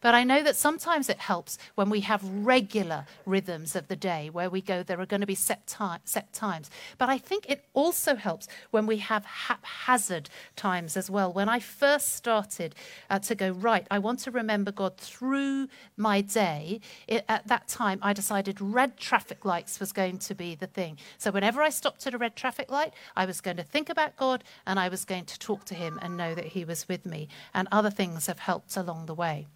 But 0.00 0.14
I 0.14 0.22
know 0.22 0.42
that 0.42 0.56
sometimes 0.56 1.08
it 1.08 1.18
helps 1.18 1.58
when 1.74 1.90
we 1.90 2.00
have 2.00 2.22
regular 2.24 3.06
rhythms 3.26 3.74
of 3.74 3.88
the 3.88 3.96
day 3.96 4.30
where 4.30 4.48
we 4.48 4.60
go, 4.60 4.82
there 4.82 5.00
are 5.00 5.06
going 5.06 5.22
to 5.22 5.26
be 5.26 5.34
set, 5.34 5.66
time, 5.66 6.00
set 6.04 6.32
times. 6.32 6.70
But 6.98 7.08
I 7.08 7.18
think 7.18 7.46
it 7.48 7.64
also 7.74 8.14
helps 8.14 8.46
when 8.70 8.86
we 8.86 8.98
have 8.98 9.24
haphazard 9.24 10.30
times 10.54 10.96
as 10.96 11.10
well. 11.10 11.32
When 11.32 11.48
I 11.48 11.58
first 11.58 12.14
started 12.14 12.76
uh, 13.10 13.18
to 13.20 13.34
go, 13.34 13.50
right, 13.50 13.86
I 13.90 13.98
want 13.98 14.20
to 14.20 14.30
remember 14.30 14.70
God 14.70 14.96
through 14.96 15.68
my 15.96 16.20
day, 16.20 16.80
it, 17.08 17.24
at 17.28 17.48
that 17.48 17.66
time 17.66 17.98
I 18.00 18.12
decided 18.12 18.60
red 18.60 18.98
traffic 18.98 19.44
lights 19.44 19.80
was 19.80 19.92
going 19.92 20.18
to 20.18 20.34
be 20.34 20.54
the 20.54 20.68
thing. 20.68 20.98
So 21.18 21.32
whenever 21.32 21.60
I 21.60 21.70
stopped 21.70 22.06
at 22.06 22.14
a 22.14 22.18
red 22.18 22.36
traffic 22.36 22.70
light, 22.70 22.94
I 23.16 23.26
was 23.26 23.40
going 23.40 23.56
to 23.56 23.64
think 23.64 23.90
about 23.90 24.16
God 24.16 24.44
and 24.64 24.78
I 24.78 24.88
was 24.88 25.04
going 25.04 25.24
to 25.24 25.38
talk 25.38 25.64
to 25.66 25.74
Him 25.74 25.98
and 26.00 26.16
know 26.16 26.36
that 26.36 26.46
He 26.46 26.64
was 26.64 26.88
with 26.88 27.04
me. 27.04 27.28
And 27.52 27.66
other 27.72 27.90
things 27.90 28.26
have 28.26 28.38
helped 28.38 28.76
along 28.76 29.06
the 29.06 29.14
way. 29.14 29.48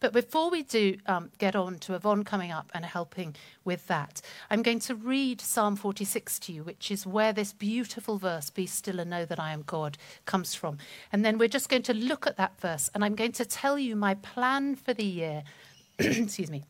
But 0.00 0.14
before 0.14 0.50
we 0.50 0.62
do 0.62 0.96
um, 1.06 1.30
get 1.38 1.54
on 1.54 1.78
to 1.80 1.94
Yvonne 1.94 2.24
coming 2.24 2.50
up 2.50 2.70
and 2.74 2.84
helping 2.84 3.36
with 3.64 3.86
that, 3.88 4.22
I'm 4.48 4.62
going 4.62 4.80
to 4.80 4.94
read 4.94 5.40
Psalm 5.42 5.76
46 5.76 6.38
to 6.40 6.52
you, 6.52 6.64
which 6.64 6.90
is 6.90 7.06
where 7.06 7.34
this 7.34 7.52
beautiful 7.52 8.16
verse, 8.18 8.48
Be 8.48 8.66
still 8.66 8.98
and 8.98 9.10
know 9.10 9.26
that 9.26 9.38
I 9.38 9.52
am 9.52 9.62
God, 9.62 9.98
comes 10.24 10.54
from. 10.54 10.78
And 11.12 11.24
then 11.24 11.36
we're 11.36 11.48
just 11.48 11.68
going 11.68 11.82
to 11.82 11.94
look 11.94 12.26
at 12.26 12.38
that 12.38 12.58
verse, 12.60 12.90
and 12.94 13.04
I'm 13.04 13.14
going 13.14 13.32
to 13.32 13.44
tell 13.44 13.78
you 13.78 13.94
my 13.94 14.14
plan 14.14 14.74
for 14.74 14.94
the 14.94 15.04
year. 15.04 15.44
excuse 15.98 16.50
me 16.50 16.64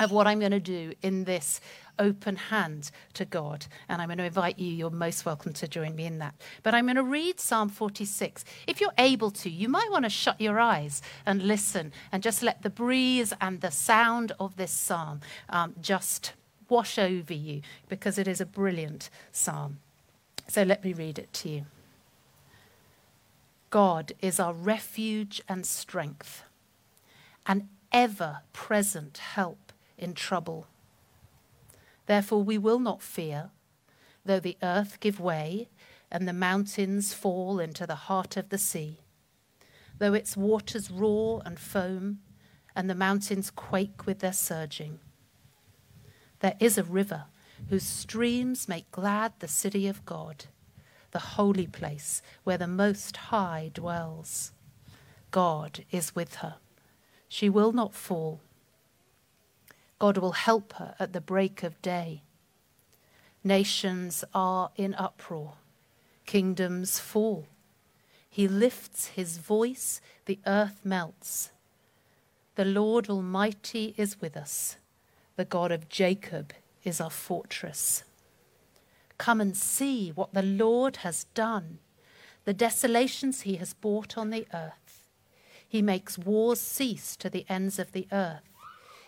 of 0.00 0.10
what 0.10 0.26
I'm 0.26 0.40
going 0.40 0.50
to 0.50 0.60
do 0.60 0.92
in 1.02 1.24
this 1.24 1.60
open 1.98 2.36
hand 2.36 2.90
to 3.14 3.24
God. 3.24 3.66
And 3.88 4.00
I'm 4.00 4.08
going 4.08 4.18
to 4.18 4.24
invite 4.24 4.58
you, 4.58 4.72
you're 4.72 4.90
most 4.90 5.24
welcome 5.24 5.52
to 5.54 5.68
join 5.68 5.94
me 5.94 6.04
in 6.04 6.18
that. 6.18 6.34
But 6.62 6.74
I'm 6.74 6.86
going 6.86 6.96
to 6.96 7.02
read 7.02 7.40
Psalm 7.40 7.68
46. 7.68 8.44
If 8.66 8.80
you're 8.80 8.92
able 8.98 9.30
to, 9.32 9.50
you 9.50 9.68
might 9.68 9.90
want 9.90 10.04
to 10.04 10.10
shut 10.10 10.40
your 10.40 10.58
eyes 10.58 11.02
and 11.26 11.42
listen 11.42 11.92
and 12.12 12.22
just 12.22 12.42
let 12.42 12.62
the 12.62 12.70
breeze 12.70 13.32
and 13.40 13.60
the 13.60 13.70
sound 13.70 14.32
of 14.38 14.56
this 14.56 14.72
psalm 14.72 15.20
um, 15.48 15.74
just 15.80 16.32
wash 16.68 16.98
over 16.98 17.34
you 17.34 17.60
because 17.88 18.18
it 18.18 18.26
is 18.26 18.40
a 18.40 18.46
brilliant 18.46 19.10
psalm. 19.32 19.78
So 20.48 20.62
let 20.62 20.84
me 20.84 20.92
read 20.92 21.18
it 21.18 21.32
to 21.34 21.48
you. 21.48 21.66
God 23.70 24.12
is 24.20 24.38
our 24.38 24.52
refuge 24.52 25.42
and 25.48 25.66
strength, 25.66 26.44
an 27.46 27.68
ever 27.92 28.42
present 28.52 29.18
help 29.18 29.72
in 29.98 30.14
trouble. 30.14 30.66
Therefore, 32.06 32.42
we 32.42 32.58
will 32.58 32.78
not 32.78 33.02
fear, 33.02 33.50
though 34.24 34.40
the 34.40 34.58
earth 34.62 35.00
give 35.00 35.20
way 35.20 35.68
and 36.10 36.28
the 36.28 36.32
mountains 36.32 37.12
fall 37.12 37.58
into 37.58 37.86
the 37.86 37.94
heart 37.94 38.36
of 38.36 38.50
the 38.50 38.58
sea, 38.58 39.00
though 39.98 40.14
its 40.14 40.36
waters 40.36 40.90
roar 40.90 41.42
and 41.44 41.58
foam 41.58 42.20
and 42.76 42.88
the 42.88 42.94
mountains 42.94 43.50
quake 43.50 44.06
with 44.06 44.20
their 44.20 44.32
surging. 44.32 44.98
There 46.40 46.56
is 46.60 46.76
a 46.76 46.84
river 46.84 47.24
whose 47.68 47.84
streams 47.84 48.68
make 48.68 48.90
glad 48.90 49.32
the 49.38 49.48
city 49.48 49.88
of 49.88 50.04
God, 50.04 50.46
the 51.12 51.18
holy 51.18 51.66
place 51.66 52.20
where 52.42 52.58
the 52.58 52.66
Most 52.66 53.16
High 53.16 53.70
dwells. 53.72 54.52
God 55.30 55.84
is 55.90 56.14
with 56.14 56.36
her. 56.36 56.56
She 57.28 57.48
will 57.48 57.72
not 57.72 57.94
fall 57.94 58.40
God 59.98 60.18
will 60.18 60.32
help 60.32 60.74
her 60.74 60.94
at 60.98 61.12
the 61.12 61.20
break 61.20 61.62
of 61.62 61.80
day. 61.82 62.22
Nations 63.42 64.24
are 64.34 64.70
in 64.76 64.94
uproar, 64.94 65.54
kingdoms 66.26 66.98
fall. 66.98 67.46
He 68.28 68.48
lifts 68.48 69.08
his 69.08 69.38
voice, 69.38 70.00
the 70.24 70.38
earth 70.46 70.80
melts. 70.82 71.50
The 72.56 72.64
Lord 72.64 73.08
Almighty 73.08 73.94
is 73.96 74.20
with 74.20 74.36
us. 74.36 74.76
The 75.36 75.44
God 75.44 75.70
of 75.72 75.88
Jacob 75.88 76.52
is 76.84 77.00
our 77.00 77.10
fortress. 77.10 78.04
Come 79.18 79.40
and 79.40 79.56
see 79.56 80.10
what 80.10 80.34
the 80.34 80.42
Lord 80.42 80.98
has 80.98 81.24
done, 81.34 81.78
the 82.44 82.54
desolations 82.54 83.42
he 83.42 83.56
has 83.56 83.74
brought 83.74 84.16
on 84.18 84.30
the 84.30 84.46
earth. 84.52 85.08
He 85.68 85.82
makes 85.82 86.18
wars 86.18 86.60
cease 86.60 87.16
to 87.16 87.28
the 87.28 87.46
ends 87.48 87.78
of 87.78 87.92
the 87.92 88.06
earth. 88.12 88.53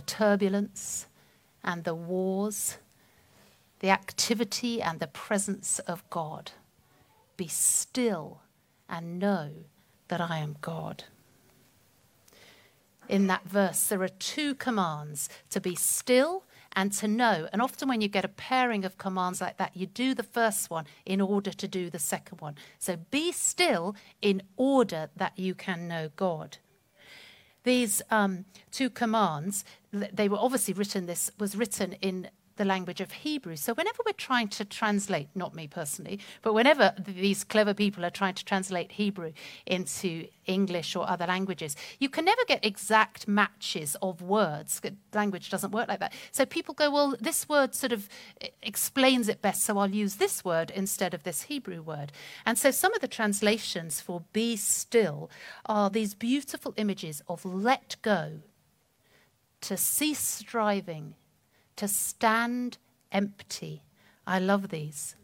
the 0.00 0.06
turbulence 0.06 1.06
and 1.62 1.84
the 1.84 1.94
wars, 1.94 2.78
the 3.80 3.90
activity 3.90 4.80
and 4.80 4.98
the 4.98 5.06
presence 5.06 5.78
of 5.80 6.08
God. 6.08 6.52
Be 7.36 7.48
still 7.48 8.40
and 8.88 9.18
know 9.18 9.50
that 10.08 10.20
I 10.20 10.38
am 10.38 10.56
God. 10.62 11.04
In 13.08 13.26
that 13.26 13.44
verse, 13.44 13.88
there 13.88 14.02
are 14.02 14.08
two 14.08 14.54
commands 14.54 15.28
to 15.50 15.60
be 15.60 15.74
still 15.74 16.44
and 16.72 16.92
to 16.92 17.06
know. 17.08 17.48
And 17.52 17.60
often, 17.60 17.88
when 17.88 18.00
you 18.00 18.08
get 18.08 18.24
a 18.24 18.28
pairing 18.28 18.86
of 18.86 18.96
commands 18.96 19.40
like 19.40 19.58
that, 19.58 19.76
you 19.76 19.86
do 19.86 20.14
the 20.14 20.22
first 20.22 20.70
one 20.70 20.86
in 21.04 21.20
order 21.20 21.50
to 21.50 21.68
do 21.68 21.90
the 21.90 21.98
second 21.98 22.40
one. 22.40 22.54
So 22.78 22.96
be 23.10 23.32
still 23.32 23.96
in 24.22 24.42
order 24.56 25.10
that 25.16 25.38
you 25.38 25.54
can 25.54 25.88
know 25.88 26.10
God. 26.16 26.56
These 27.62 28.02
um, 28.10 28.44
two 28.70 28.90
commands, 28.90 29.64
they 29.92 30.28
were 30.28 30.38
obviously 30.38 30.74
written, 30.74 31.06
this 31.06 31.30
was 31.38 31.56
written 31.56 31.92
in 32.00 32.30
the 32.60 32.64
language 32.66 33.00
of 33.00 33.10
Hebrew. 33.10 33.56
So, 33.56 33.72
whenever 33.72 34.02
we're 34.04 34.12
trying 34.12 34.48
to 34.48 34.66
translate, 34.66 35.28
not 35.34 35.54
me 35.54 35.66
personally, 35.66 36.20
but 36.42 36.52
whenever 36.52 36.92
these 36.98 37.42
clever 37.42 37.72
people 37.72 38.04
are 38.04 38.10
trying 38.10 38.34
to 38.34 38.44
translate 38.44 38.92
Hebrew 38.92 39.32
into 39.64 40.26
English 40.44 40.94
or 40.94 41.08
other 41.08 41.26
languages, 41.26 41.74
you 41.98 42.10
can 42.10 42.26
never 42.26 42.44
get 42.46 42.62
exact 42.62 43.26
matches 43.26 43.96
of 44.02 44.20
words. 44.20 44.82
Language 45.14 45.48
doesn't 45.48 45.70
work 45.70 45.88
like 45.88 46.00
that. 46.00 46.12
So, 46.32 46.44
people 46.44 46.74
go, 46.74 46.90
well, 46.90 47.16
this 47.18 47.48
word 47.48 47.74
sort 47.74 47.92
of 47.92 48.10
explains 48.62 49.30
it 49.30 49.40
best, 49.40 49.64
so 49.64 49.78
I'll 49.78 49.88
use 49.90 50.16
this 50.16 50.44
word 50.44 50.70
instead 50.70 51.14
of 51.14 51.22
this 51.22 51.44
Hebrew 51.44 51.80
word. 51.80 52.12
And 52.44 52.58
so, 52.58 52.70
some 52.70 52.92
of 52.92 53.00
the 53.00 53.08
translations 53.08 54.02
for 54.02 54.24
be 54.34 54.56
still 54.56 55.30
are 55.64 55.88
these 55.88 56.12
beautiful 56.12 56.74
images 56.76 57.22
of 57.26 57.42
let 57.46 57.96
go, 58.02 58.40
to 59.62 59.78
cease 59.78 60.20
striving 60.20 61.14
to 61.80 61.88
stand 61.88 62.76
empty. 63.10 63.82
I 64.26 64.38
love 64.38 64.68
these. 64.68 65.16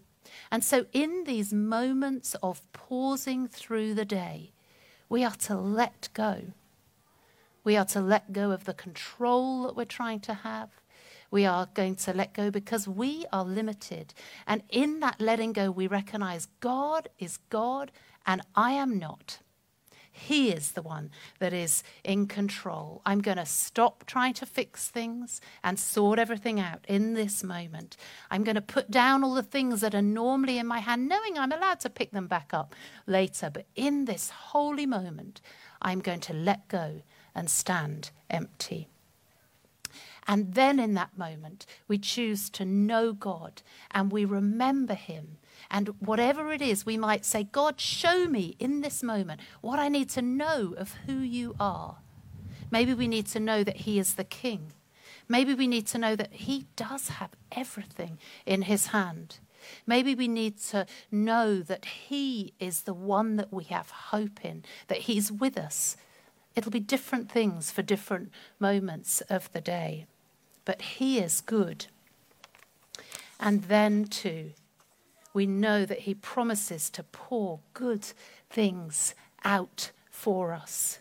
And 0.51 0.65
so, 0.65 0.87
in 0.93 1.25
these 1.25 1.53
moments 1.53 2.35
of 2.43 2.61
pausing 2.73 3.47
through 3.47 3.93
the 3.93 4.07
day, 4.07 4.53
we 5.09 5.23
are 5.23 5.35
to 5.49 5.55
let 5.55 6.09
go. 6.15 6.53
We 7.63 7.77
are 7.77 7.85
to 7.87 8.01
let 8.01 8.33
go 8.33 8.53
of 8.53 8.65
the 8.65 8.73
control 8.73 9.65
that 9.65 9.77
we're 9.77 9.85
trying 9.85 10.21
to 10.21 10.35
have. 10.35 10.71
We 11.31 11.45
are 11.45 11.69
going 11.75 11.97
to 11.97 12.15
let 12.15 12.33
go 12.33 12.51
because 12.51 12.89
we 12.89 13.27
are 13.33 13.45
limited. 13.45 14.15
And 14.47 14.63
in 14.71 15.01
that 15.01 15.21
letting 15.21 15.53
go, 15.53 15.71
we 15.71 15.87
recognize 15.87 16.49
God 16.61 17.11
is 17.19 17.39
God 17.51 17.93
and 18.25 18.41
I 18.55 18.73
am 18.73 18.99
not. 18.99 19.41
He 20.19 20.51
is 20.51 20.73
the 20.73 20.81
one 20.81 21.11
that 21.41 21.53
is 21.53 21.83
in 22.03 22.27
control. 22.27 23.03
I'm 23.05 23.21
going 23.21 23.37
to 23.37 23.45
stop 23.45 24.07
trying 24.07 24.33
to 24.35 24.47
fix 24.47 24.89
things 24.89 25.43
and 25.63 25.79
sort 25.79 26.19
everything 26.19 26.59
out 26.59 26.87
in 26.89 27.13
this 27.13 27.45
moment. 27.45 27.99
I'm 28.31 28.43
going 28.43 28.55
to 28.55 28.63
put 28.63 28.91
down 28.91 29.23
all 29.23 29.35
the 29.35 29.43
things 29.43 29.83
that 29.83 29.95
are 29.95 30.01
normally 30.01 30.57
in 30.57 30.67
my 30.67 30.79
hand, 30.79 31.07
knowing 31.07 31.37
I'm 31.37 31.53
allowed 31.53 31.81
to 31.81 31.91
pick 31.91 32.13
them 32.13 32.29
back 32.29 32.55
up 32.55 32.75
later. 33.07 33.51
But 33.53 33.67
in 33.77 34.07
this 34.07 34.31
holy 34.31 34.87
moment, 34.87 35.43
I'm 35.83 36.01
going 36.01 36.21
to 36.21 36.33
let 36.33 36.67
go 36.69 37.03
and 37.35 37.51
stand 37.51 38.11
empty. 38.31 38.89
And 40.27 40.55
then 40.55 40.79
in 40.81 40.95
that 40.95 41.19
moment, 41.19 41.67
we 41.89 41.99
choose 41.99 42.49
to 42.51 42.65
know 42.65 43.13
God 43.13 43.61
and 43.91 44.11
we 44.11 44.25
remember 44.25 44.95
Him 44.95 45.37
and 45.71 45.95
whatever 46.01 46.53
it 46.53 46.63
is, 46.63 46.87
we 46.87 46.97
might 46.97 47.25
say, 47.25 47.45
God, 47.45 47.81
show 47.81 48.27
me 48.27 48.57
in 48.59 48.81
this 48.81 49.03
moment 49.03 49.41
what 49.61 49.79
I 49.79 49.89
need 49.89 50.11
to 50.11 50.23
know 50.23 50.75
of 50.77 50.95
who 51.07 51.19
you 51.19 51.55
are. 51.59 51.97
Maybe 52.71 52.95
we 52.95 53.09
need 53.09 53.27
to 53.29 53.41
know 53.41 53.65
that 53.65 53.79
He 53.79 53.99
is 53.99 54.15
the 54.15 54.25
King. 54.25 54.73
Maybe 55.29 55.55
we 55.55 55.67
need 55.67 55.87
to 55.89 55.99
know 55.99 56.17
that 56.17 56.33
He 56.33 56.67
does 56.77 57.09
have 57.09 57.31
everything 57.53 58.19
in 58.45 58.63
His 58.63 58.89
hand. 58.89 59.39
Maybe 59.87 60.15
we 60.15 60.29
need 60.29 60.59
to 60.69 60.87
know 61.11 61.61
that 61.61 61.85
He 61.85 62.53
is 62.61 62.83
the 62.83 62.95
one 62.95 63.37
that 63.37 63.53
we 63.53 63.65
have 63.65 63.91
hope 63.91 64.45
in, 64.45 64.65
that 64.89 64.99
He's 64.99 65.33
with 65.33 65.59
us. 65.59 65.97
It'll 66.55 66.71
be 66.71 66.81
different 66.81 67.31
things 67.31 67.71
for 67.71 67.83
different 67.83 68.31
moments 68.59 69.21
of 69.23 69.53
the 69.53 69.61
day. 69.61 70.07
But 70.65 70.83
He 70.83 71.19
is 71.19 71.41
good. 71.41 71.87
And 73.39 73.65
then, 73.65 74.05
too, 74.07 74.53
we 75.37 75.47
know 75.47 75.85
that 75.85 76.01
He 76.01 76.15
promises 76.15 76.89
to 76.89 77.03
pour 77.03 77.61
good 77.75 78.07
things 78.49 79.15
out 79.45 79.91
for 80.11 80.55
us. 80.55 81.01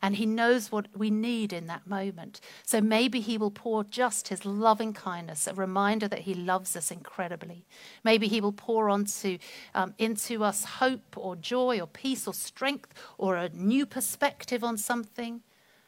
And 0.00 0.16
He 0.16 0.24
knows 0.24 0.72
what 0.72 0.86
we 0.96 1.10
need 1.10 1.52
in 1.52 1.66
that 1.66 1.86
moment. 1.86 2.40
So 2.64 2.80
maybe 2.80 3.20
He 3.20 3.36
will 3.36 3.50
pour 3.50 3.84
just 3.84 4.28
His 4.28 4.46
loving 4.46 4.94
kindness, 4.94 5.46
a 5.46 5.52
reminder 5.52 6.08
that 6.08 6.20
He 6.20 6.32
loves 6.32 6.76
us 6.76 6.90
incredibly. 6.90 7.66
Maybe 8.02 8.26
He 8.26 8.40
will 8.40 8.52
pour 8.52 8.88
onto, 8.88 9.36
um, 9.74 9.92
into 9.98 10.42
us 10.44 10.64
hope 10.64 11.18
or 11.18 11.36
joy 11.36 11.78
or 11.78 11.86
peace 11.86 12.26
or 12.26 12.32
strength 12.32 12.94
or 13.18 13.36
a 13.36 13.50
new 13.50 13.84
perspective 13.84 14.64
on 14.64 14.78
something. 14.78 15.42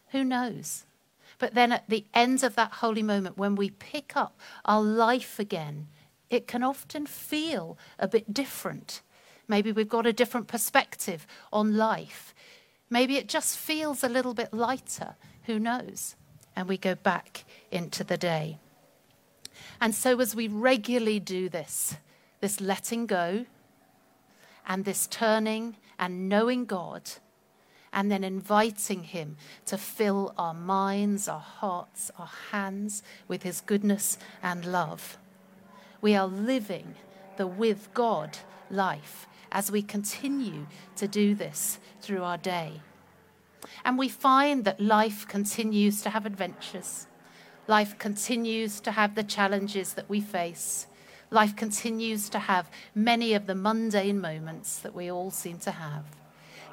Who 0.08 0.22
knows? 0.22 0.84
But 1.38 1.54
then 1.54 1.72
at 1.72 1.88
the 1.88 2.04
end 2.12 2.44
of 2.44 2.56
that 2.56 2.72
holy 2.72 3.02
moment, 3.02 3.38
when 3.38 3.54
we 3.54 3.70
pick 3.70 4.14
up 4.14 4.38
our 4.66 4.82
life 4.82 5.38
again, 5.38 5.88
it 6.30 6.46
can 6.46 6.62
often 6.62 7.06
feel 7.06 7.76
a 7.99 8.08
bit 8.08 8.32
different. 8.32 9.02
Maybe 9.49 9.72
we've 9.72 9.88
got 9.88 10.06
a 10.06 10.12
different 10.12 10.46
perspective 10.46 11.26
on 11.52 11.76
life. 11.76 12.34
Maybe 12.88 13.16
it 13.16 13.28
just 13.28 13.58
feels 13.58 14.04
a 14.04 14.08
little 14.08 14.32
bit 14.32 14.54
lighter. 14.54 15.16
Who 15.44 15.58
knows? 15.58 16.14
And 16.54 16.68
we 16.68 16.78
go 16.78 16.94
back 16.94 17.44
into 17.72 18.04
the 18.04 18.16
day. 18.16 18.58
And 19.80 19.94
so, 19.94 20.20
as 20.20 20.34
we 20.34 20.46
regularly 20.46 21.20
do 21.20 21.49
this, 21.49 21.96
this 22.40 22.60
letting 22.60 23.06
go 23.06 23.46
and 24.66 24.84
this 24.84 25.06
turning 25.06 25.76
and 25.99 26.28
knowing 26.28 26.64
God, 26.64 27.10
and 27.92 28.10
then 28.10 28.22
inviting 28.22 29.02
Him 29.02 29.37
to 29.66 29.76
fill 29.76 30.32
our 30.38 30.54
minds, 30.54 31.28
our 31.28 31.40
hearts, 31.40 32.10
our 32.18 32.30
hands 32.52 33.02
with 33.26 33.42
His 33.42 33.60
goodness 33.60 34.16
and 34.42 34.64
love 34.64 35.18
we 36.00 36.14
are 36.14 36.26
living 36.26 36.95
the 37.37 37.47
with 37.47 37.92
God 37.95 38.38
life 38.71 39.26
as 39.52 39.71
we 39.71 39.83
continue 39.83 40.66
to 40.97 41.09
do 41.09 41.35
this 41.35 41.78
through 42.00 42.23
our 42.23 42.39
day. 42.39 42.80
And 43.84 43.99
we 43.99 44.08
find 44.08 44.65
that 44.65 44.80
life 44.80 45.26
continues 45.28 46.02
to 46.02 46.10
have 46.10 46.26
adventures. 46.26 47.06
Life 47.67 47.99
continues 47.99 48.80
to 48.80 48.93
have 48.93 49.15
the 49.15 49.25
challenges 49.25 49.95
that 49.95 50.08
we 50.08 50.21
face. 50.21 50.86
Life 51.30 51.54
continues 51.56 52.28
to 52.30 52.39
have 52.39 52.71
many 52.95 53.34
of 53.34 53.47
the 53.47 53.54
mundane 53.54 54.21
moments 54.21 54.78
that 54.78 54.95
we 54.95 55.10
all 55.10 55.30
seem 55.30 55.58
to 55.60 55.71
have. 55.73 56.04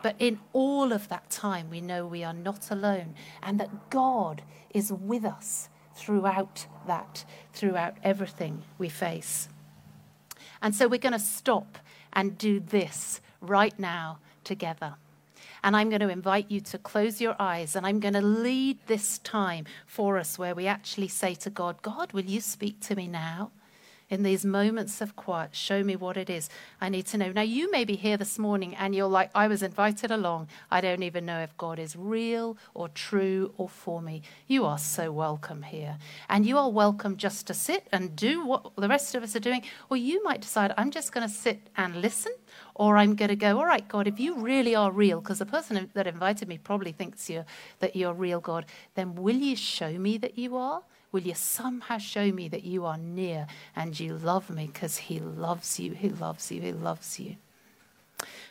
But 0.01 0.15
in 0.19 0.39
all 0.53 0.93
of 0.93 1.09
that 1.09 1.29
time, 1.29 1.69
we 1.69 1.81
know 1.81 2.05
we 2.05 2.23
are 2.23 2.33
not 2.33 2.71
alone 2.71 3.15
and 3.43 3.59
that 3.59 3.89
God 3.89 4.41
is 4.73 4.91
with 4.91 5.25
us 5.25 5.69
throughout 5.97 6.67
that, 6.85 7.25
throughout 7.53 7.95
everything 8.03 8.61
we 8.77 8.87
face. 8.89 9.49
And 10.61 10.73
so 10.73 10.87
we're 10.87 10.99
going 10.99 11.13
to 11.13 11.19
stop 11.19 11.77
and 12.13 12.37
do 12.37 12.59
this 12.59 13.19
right 13.41 13.77
now 13.77 14.19
together. 14.43 14.95
And 15.63 15.75
I'm 15.75 15.89
going 15.89 16.01
to 16.01 16.09
invite 16.09 16.49
you 16.49 16.61
to 16.61 16.77
close 16.77 17.19
your 17.19 17.35
eyes 17.39 17.75
and 17.75 17.85
I'm 17.85 17.99
going 17.99 18.13
to 18.13 18.21
lead 18.21 18.77
this 18.87 19.17
time 19.19 19.65
for 19.85 20.17
us 20.17 20.37
where 20.37 20.55
we 20.55 20.67
actually 20.67 21.07
say 21.07 21.33
to 21.35 21.49
God, 21.49 21.81
God, 21.81 22.13
will 22.13 22.25
you 22.25 22.41
speak 22.41 22.79
to 22.81 22.95
me 22.95 23.07
now? 23.07 23.51
In 24.09 24.23
these 24.23 24.45
moments 24.45 25.01
of 25.01 25.15
quiet, 25.15 25.53
show 25.53 25.83
me 25.83 25.95
what 25.95 26.15
it 26.15 26.29
is 26.29 26.49
I 26.79 26.89
need 26.89 27.05
to 27.07 27.17
know. 27.17 27.31
Now, 27.31 27.41
you 27.41 27.69
may 27.71 27.83
be 27.83 27.95
here 27.95 28.15
this 28.15 28.39
morning 28.39 28.75
and 28.75 28.95
you're 28.95 29.07
like, 29.07 29.29
I 29.35 29.47
was 29.47 29.61
invited 29.61 30.11
along. 30.11 30.47
I 30.71 30.79
don't 30.79 31.03
even 31.03 31.25
know 31.25 31.39
if 31.39 31.57
God 31.57 31.77
is 31.77 31.95
real 31.95 32.57
or 32.73 32.87
true 32.89 33.53
or 33.57 33.67
for 33.67 34.01
me. 34.01 34.21
You 34.47 34.65
are 34.65 34.77
so 34.77 35.11
welcome 35.11 35.63
here. 35.63 35.97
And 36.29 36.45
you 36.45 36.57
are 36.57 36.69
welcome 36.69 37.17
just 37.17 37.47
to 37.47 37.53
sit 37.53 37.87
and 37.91 38.15
do 38.15 38.45
what 38.45 38.75
the 38.77 38.87
rest 38.87 39.13
of 39.15 39.23
us 39.23 39.35
are 39.35 39.41
doing. 39.41 39.63
Or 39.89 39.97
you 39.97 40.23
might 40.23 40.41
decide, 40.41 40.73
I'm 40.77 40.91
just 40.91 41.11
going 41.11 41.27
to 41.27 41.33
sit 41.33 41.67
and 41.75 42.01
listen. 42.01 42.33
Or 42.75 42.97
I'm 42.97 43.15
going 43.15 43.29
to 43.29 43.35
go, 43.35 43.59
all 43.59 43.65
right, 43.65 43.87
God, 43.87 44.07
if 44.07 44.19
you 44.19 44.35
really 44.35 44.75
are 44.75 44.91
real, 44.91 45.19
because 45.19 45.39
the 45.39 45.45
person 45.45 45.89
that 45.93 46.07
invited 46.07 46.47
me 46.47 46.57
probably 46.57 46.91
thinks 46.91 47.29
you're, 47.29 47.45
that 47.79 47.95
you're 47.95 48.13
real, 48.13 48.39
God, 48.39 48.65
then 48.95 49.15
will 49.15 49.35
you 49.35 49.55
show 49.55 49.97
me 49.97 50.17
that 50.19 50.37
you 50.37 50.55
are? 50.55 50.83
Will 51.11 51.21
you 51.21 51.35
somehow 51.35 51.97
show 51.97 52.31
me 52.31 52.47
that 52.49 52.63
you 52.63 52.85
are 52.85 52.97
near 52.97 53.47
and 53.75 53.97
you 53.99 54.17
love 54.17 54.49
me 54.49 54.67
because 54.67 54.97
He 54.97 55.19
loves 55.19 55.79
you, 55.79 55.93
He 55.93 56.09
loves 56.09 56.51
you, 56.51 56.61
He 56.61 56.73
loves 56.73 57.19
you? 57.19 57.37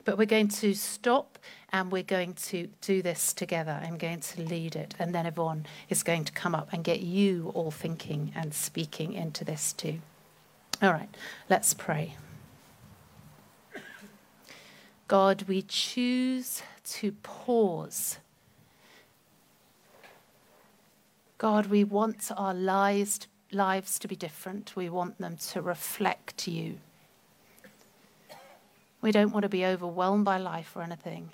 But 0.04 0.16
we're 0.16 0.26
going 0.26 0.48
to 0.48 0.74
stop 0.74 1.38
and 1.72 1.90
we're 1.90 2.02
going 2.02 2.34
to 2.34 2.68
do 2.80 3.02
this 3.02 3.32
together. 3.32 3.80
I'm 3.82 3.98
going 3.98 4.20
to 4.20 4.42
lead 4.42 4.76
it. 4.76 4.94
And 4.98 5.14
then 5.14 5.26
Yvonne 5.26 5.66
is 5.88 6.02
going 6.02 6.24
to 6.24 6.32
come 6.32 6.54
up 6.54 6.72
and 6.72 6.84
get 6.84 7.00
you 7.00 7.50
all 7.54 7.72
thinking 7.72 8.32
and 8.34 8.54
speaking 8.54 9.12
into 9.12 9.44
this 9.44 9.72
too. 9.72 9.98
All 10.80 10.92
right, 10.92 11.08
let's 11.50 11.74
pray. 11.74 12.14
God, 15.08 15.44
we 15.48 15.62
choose 15.62 16.62
to 16.84 17.12
pause 17.22 18.18
God, 21.38 21.66
we 21.66 21.84
want 21.84 22.30
our 22.36 22.54
lives, 22.54 23.26
lives 23.52 23.98
to 23.98 24.08
be 24.08 24.16
different. 24.16 24.74
We 24.74 24.88
want 24.88 25.18
them 25.18 25.36
to 25.50 25.60
reflect 25.60 26.48
you. 26.48 26.78
We 29.02 29.12
don't 29.12 29.32
want 29.32 29.42
to 29.42 29.48
be 29.48 29.64
overwhelmed 29.64 30.24
by 30.24 30.38
life 30.38 30.72
or 30.74 30.82
anything. 30.82 31.30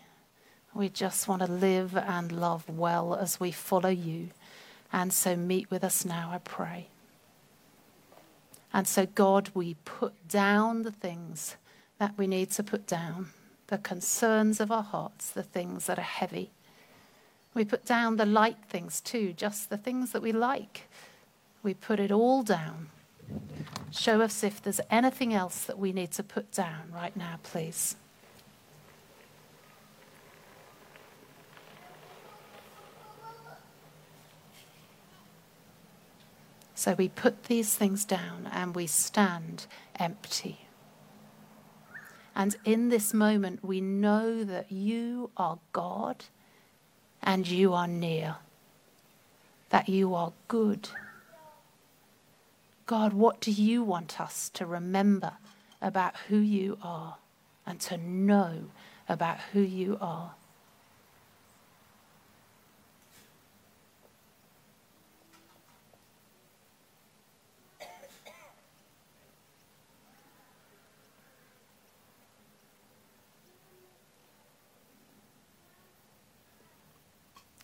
We 0.74 0.88
just 0.88 1.28
want 1.28 1.42
to 1.42 1.50
live 1.50 1.96
and 1.96 2.32
love 2.32 2.68
well 2.68 3.14
as 3.14 3.38
we 3.38 3.52
follow 3.52 3.90
you. 3.90 4.30
And 4.92 5.12
so 5.12 5.36
meet 5.36 5.70
with 5.70 5.84
us 5.84 6.04
now, 6.04 6.30
I 6.32 6.38
pray. 6.38 6.88
And 8.72 8.88
so, 8.88 9.06
God, 9.06 9.50
we 9.54 9.76
put 9.84 10.28
down 10.28 10.82
the 10.82 10.92
things 10.92 11.56
that 11.98 12.16
we 12.16 12.26
need 12.26 12.50
to 12.52 12.62
put 12.62 12.86
down, 12.86 13.28
the 13.68 13.78
concerns 13.78 14.60
of 14.60 14.72
our 14.72 14.82
hearts, 14.82 15.30
the 15.30 15.42
things 15.42 15.86
that 15.86 15.98
are 15.98 16.02
heavy. 16.02 16.50
We 17.54 17.64
put 17.64 17.84
down 17.84 18.16
the 18.16 18.26
light 18.26 18.58
things 18.68 19.00
too, 19.00 19.32
just 19.32 19.68
the 19.68 19.76
things 19.76 20.12
that 20.12 20.22
we 20.22 20.32
like. 20.32 20.88
We 21.62 21.74
put 21.74 22.00
it 22.00 22.10
all 22.10 22.42
down 22.42 22.88
Show 23.90 24.22
us 24.22 24.42
if 24.42 24.62
there's 24.62 24.80
anything 24.90 25.34
else 25.34 25.64
that 25.64 25.78
we 25.78 25.92
need 25.92 26.12
to 26.12 26.22
put 26.22 26.50
down 26.50 26.90
right 26.92 27.14
now, 27.16 27.38
please. 27.42 27.96
So 36.74 36.94
we 36.94 37.08
put 37.08 37.44
these 37.44 37.76
things 37.76 38.04
down 38.04 38.48
and 38.50 38.74
we 38.74 38.86
stand 38.86 39.66
empty. 39.96 40.66
And 42.34 42.56
in 42.64 42.88
this 42.88 43.12
moment, 43.12 43.62
we 43.62 43.80
know 43.80 44.42
that 44.42 44.72
you 44.72 45.30
are 45.36 45.58
God 45.72 46.24
and 47.22 47.46
you 47.48 47.72
are 47.72 47.86
near, 47.86 48.36
that 49.70 49.88
you 49.88 50.14
are 50.14 50.32
good. 50.48 50.88
God, 52.86 53.12
what 53.12 53.40
do 53.40 53.50
you 53.50 53.82
want 53.82 54.20
us 54.20 54.50
to 54.54 54.66
remember 54.66 55.34
about 55.80 56.14
who 56.28 56.38
you 56.38 56.78
are 56.82 57.16
and 57.66 57.80
to 57.80 57.96
know 57.96 58.64
about 59.08 59.38
who 59.52 59.60
you 59.60 59.98
are? 60.00 60.34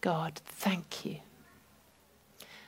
God, 0.08 0.40
thank 0.46 1.04
you. 1.04 1.18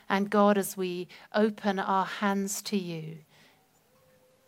And 0.07 0.29
God, 0.29 0.59
as 0.59 0.77
we 0.77 1.07
open 1.33 1.79
our 1.79 2.05
hands 2.05 2.61
to 2.61 2.77
you, 2.77 3.17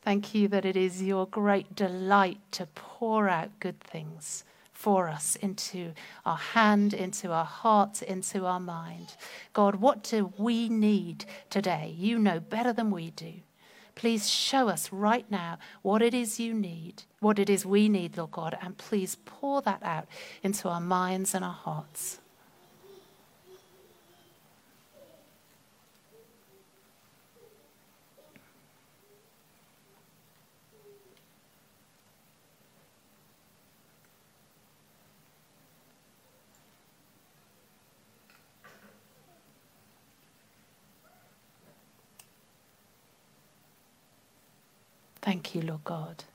thank 0.04 0.36
you 0.36 0.48
that 0.50 0.64
it 0.64 0.78
is 0.78 1.02
your 1.02 1.26
great 1.26 1.74
delight 1.76 2.38
to 2.52 2.68
pour 2.68 3.28
out 3.28 3.60
good 3.60 3.80
things 3.80 4.44
for 4.74 5.10
us 5.10 5.36
into 5.38 5.94
our 6.24 6.38
hand, 6.38 6.94
into 6.94 7.32
our 7.32 7.46
heart, 7.46 8.04
into 8.04 8.46
our 8.46 8.60
mind. 8.60 9.16
God, 9.54 9.78
what 9.78 10.04
do 10.04 10.32
we 10.38 10.70
need 10.70 11.26
today? 11.50 11.96
You 11.98 12.20
know 12.20 12.40
better 12.40 12.74
than 12.74 12.92
we 12.92 13.10
do. 13.10 13.34
Please 13.96 14.30
show 14.30 14.70
us 14.70 14.94
right 14.94 15.26
now 15.32 15.58
what 15.82 16.04
it 16.04 16.14
is 16.14 16.40
you 16.40 16.54
need, 16.54 17.06
what 17.22 17.40
it 17.40 17.50
is 17.50 17.66
we 17.66 17.90
need, 17.90 18.18
Lord 18.18 18.30
God, 18.30 18.56
and 18.62 18.78
please 18.78 19.18
pour 19.26 19.64
that 19.64 19.82
out 19.82 20.06
into 20.44 20.70
our 20.70 20.80
minds 20.80 21.34
and 21.34 21.44
our 21.44 21.52
hearts. 21.52 22.20
Thank 45.24 45.56
you, 45.56 45.62
Lord 45.62 45.86
God. 45.86 46.26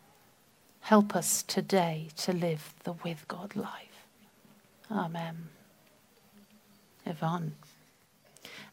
Help 0.81 1.15
us 1.15 1.43
today 1.43 2.09
to 2.17 2.33
live 2.33 2.73
the 2.85 2.95
with 3.05 3.29
God 3.29 3.55
life. 3.55 4.07
Amen. 4.91 5.51
Yvonne. 7.05 7.53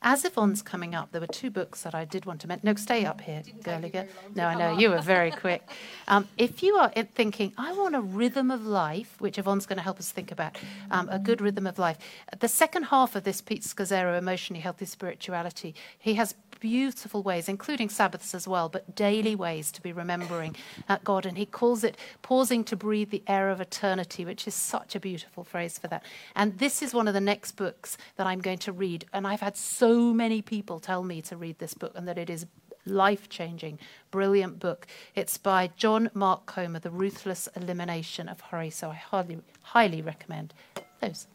As 0.08 0.24
Yvonne's 0.24 0.62
coming 0.62 0.94
up, 0.94 1.12
there 1.12 1.20
were 1.20 1.26
two 1.26 1.50
books 1.50 1.82
that 1.82 1.96
I 1.96 2.06
did 2.06 2.28
want 2.28 2.40
to 2.42 2.48
mention. 2.48 2.68
No, 2.68 2.76
stay 2.76 3.06
up 3.06 3.22
here, 3.22 3.42
girly 3.64 3.90
girl. 3.90 4.06
No, 4.36 4.46
I 4.46 4.54
know, 4.54 4.78
you 4.78 4.92
were 4.92 5.02
very 5.02 5.32
quick. 5.46 5.68
Um, 6.08 6.28
if 6.38 6.62
you 6.62 6.76
are 6.76 6.92
thinking, 7.16 7.54
I 7.58 7.74
want 7.74 7.96
a 7.96 8.02
rhythm 8.02 8.52
of 8.52 8.68
life, 8.68 9.16
which 9.18 9.40
Yvonne's 9.40 9.66
going 9.66 9.78
to 9.78 9.84
help 9.84 9.98
us 9.98 10.12
think 10.12 10.32
about, 10.32 10.60
um, 10.92 11.10
a 11.10 11.18
good 11.18 11.42
rhythm 11.42 11.66
of 11.66 11.80
life, 11.80 11.98
the 12.40 12.48
second 12.48 12.84
half 12.84 13.16
of 13.16 13.24
this 13.24 13.42
Pete 13.42 13.64
Scazzero, 13.64 14.16
Emotionally 14.16 14.62
Healthy 14.62 14.86
Spirituality, 14.86 15.74
he 15.98 16.14
has 16.14 16.36
beautiful 16.60 17.22
ways, 17.22 17.50
including 17.50 17.90
Sabbaths 17.90 18.34
as 18.34 18.48
well, 18.48 18.70
but 18.70 18.96
daily 18.96 19.36
ways 19.36 19.72
to 19.72 19.82
be 19.82 19.92
remembering 19.92 20.56
uh, 20.88 20.98
God. 21.04 21.26
And 21.26 21.38
he 21.38 21.46
calls 21.46 21.84
it 21.84 21.98
pausing 22.22 22.64
to 22.66 22.76
breathe 22.76 23.10
the 23.10 23.24
air 23.28 23.50
of 23.50 23.62
eternity, 23.62 24.26
which 24.26 24.48
is 24.48 24.54
such 24.54 24.96
a 24.96 25.00
beautiful 25.00 25.44
phrase 25.44 25.78
for 25.78 25.88
that. 25.88 26.04
And 26.36 26.58
this 26.58 26.82
is 26.82 26.94
one 26.94 27.08
of 27.08 27.14
the 27.14 27.22
next 27.22 27.54
books 27.54 27.98
that 28.18 28.28
I'm 28.28 28.42
going 28.42 28.58
to 28.60 28.72
read. 28.72 29.06
And 29.14 29.28
I've 29.28 29.42
had 29.42 29.58
so 29.58 29.95
many 30.14 30.42
people 30.42 30.80
tell 30.80 31.04
me 31.04 31.22
to 31.24 31.38
read 31.38 31.60
this 31.60 31.74
book 31.74 31.94
and 31.96 32.08
that 32.08 32.18
it 32.18 32.30
is 32.30 32.46
life 32.86 33.30
changing, 33.30 33.80
brilliant 34.12 34.60
book. 34.60 34.88
It's 35.16 35.38
by 35.38 35.72
John 35.76 36.10
Mark 36.14 36.46
Comer, 36.46 36.80
The 36.80 36.92
Ruthless 36.92 37.50
Elimination 37.56 38.30
of 38.30 38.42
Hurry. 38.42 38.70
So 38.70 38.92
I 38.92 38.96
highly, 38.96 39.40
highly 39.62 40.02
recommend 40.02 40.54
those. 41.02 41.28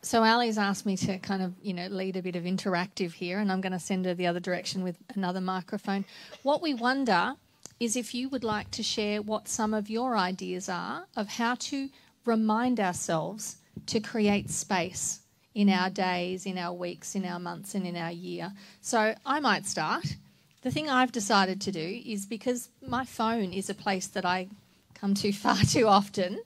So 0.00 0.22
Ali's 0.22 0.58
asked 0.58 0.86
me 0.86 0.96
to 0.98 1.18
kind 1.18 1.42
of, 1.42 1.54
you 1.60 1.74
know, 1.74 1.88
lead 1.88 2.16
a 2.16 2.22
bit 2.22 2.36
of 2.36 2.44
interactive 2.44 3.12
here, 3.12 3.40
and 3.40 3.50
I'm 3.50 3.60
going 3.60 3.72
to 3.72 3.80
send 3.80 4.04
her 4.06 4.14
the 4.14 4.26
other 4.26 4.40
direction 4.40 4.84
with 4.84 4.96
another 5.14 5.40
microphone. 5.40 6.04
What 6.42 6.62
we 6.62 6.72
wonder 6.72 7.34
is 7.80 7.96
if 7.96 8.14
you 8.14 8.28
would 8.28 8.44
like 8.44 8.70
to 8.72 8.82
share 8.82 9.20
what 9.20 9.48
some 9.48 9.74
of 9.74 9.90
your 9.90 10.16
ideas 10.16 10.68
are 10.68 11.06
of 11.16 11.28
how 11.28 11.56
to 11.56 11.90
remind 12.24 12.78
ourselves 12.78 13.56
to 13.86 14.00
create 14.00 14.50
space 14.50 15.20
in 15.58 15.68
our 15.68 15.90
mm. 15.90 15.94
days, 15.94 16.46
in 16.46 16.56
our 16.56 16.72
weeks, 16.72 17.16
in 17.16 17.24
our 17.24 17.40
months, 17.40 17.74
and 17.74 17.84
in 17.84 17.96
our 17.96 18.12
year. 18.12 18.52
So 18.80 19.16
I 19.26 19.40
might 19.40 19.66
start. 19.66 20.14
The 20.62 20.70
thing 20.70 20.88
I've 20.88 21.10
decided 21.10 21.60
to 21.62 21.72
do 21.72 22.02
is 22.06 22.26
because 22.26 22.68
my 22.86 23.04
phone 23.04 23.52
is 23.52 23.68
a 23.68 23.74
place 23.74 24.06
that 24.06 24.24
I 24.24 24.46
come 24.94 25.14
to 25.14 25.32
far 25.44 25.56
too 25.56 25.88
often 25.88 26.38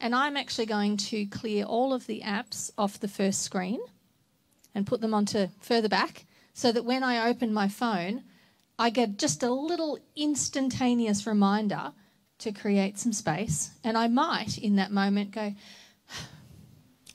and 0.00 0.14
I'm 0.14 0.36
actually 0.36 0.66
going 0.66 0.98
to 1.08 1.24
clear 1.26 1.64
all 1.64 1.94
of 1.94 2.06
the 2.06 2.20
apps 2.20 2.70
off 2.76 3.00
the 3.00 3.08
first 3.08 3.42
screen 3.42 3.80
and 4.74 4.86
put 4.86 5.00
them 5.00 5.14
onto 5.14 5.48
further 5.60 5.88
back 5.88 6.26
so 6.52 6.70
that 6.70 6.84
when 6.84 7.02
I 7.02 7.28
open 7.28 7.52
my 7.54 7.68
phone, 7.68 8.22
I 8.78 8.90
get 8.90 9.16
just 9.16 9.42
a 9.42 9.50
little 9.50 9.98
instantaneous 10.14 11.26
reminder 11.26 11.92
to 12.40 12.52
create 12.52 12.98
some 12.98 13.12
space. 13.12 13.70
And 13.82 13.96
I 13.96 14.08
might, 14.08 14.58
in 14.58 14.76
that 14.76 14.92
moment, 14.92 15.32
go, 15.32 15.54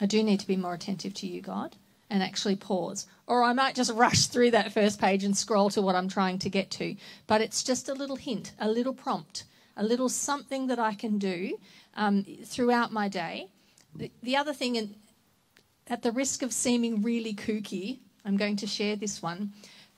I 0.04 0.06
do 0.06 0.22
need 0.22 0.42
to 0.42 0.48
be 0.48 0.58
more 0.58 0.74
attentive 0.74 1.13
to 1.13 1.28
you, 1.28 1.42
God, 1.42 1.78
and 2.10 2.22
actually 2.22 2.58
pause. 2.58 3.08
Or 3.26 3.42
I 3.42 3.54
might 3.54 3.74
just 3.74 3.94
rush 3.94 4.26
through 4.26 4.52
that 4.52 4.74
first 4.74 5.00
page 5.00 5.24
and 5.24 5.36
scroll 5.36 5.70
to 5.70 5.82
what 5.82 5.96
I'm 5.96 6.10
trying 6.10 6.39
to 6.39 6.50
get 6.50 6.70
to. 6.72 6.98
But 7.26 7.39
it's 7.39 7.63
just 7.63 7.88
a 7.88 7.94
little 7.94 8.18
hint, 8.18 8.52
a 8.60 8.68
little 8.68 8.94
prompt, 8.94 9.46
a 9.78 9.84
little 9.84 10.10
something 10.10 10.68
that 10.68 10.78
I 10.78 10.94
can 10.94 11.20
do 11.20 11.58
um, 11.96 12.26
throughout 12.44 12.92
my 12.92 13.08
day. 13.08 13.48
The, 13.96 14.12
the 14.22 14.36
other 14.36 14.52
thing, 14.54 14.78
and 14.78 14.96
at 15.88 16.02
the 16.02 16.12
risk 16.12 16.42
of 16.42 16.52
seeming 16.52 17.02
really 17.02 17.34
kooky, 17.34 18.00
I'm 18.26 18.36
going 18.36 18.58
to 18.58 18.68
share 18.68 18.98
this 18.98 19.22
one. 19.22 19.54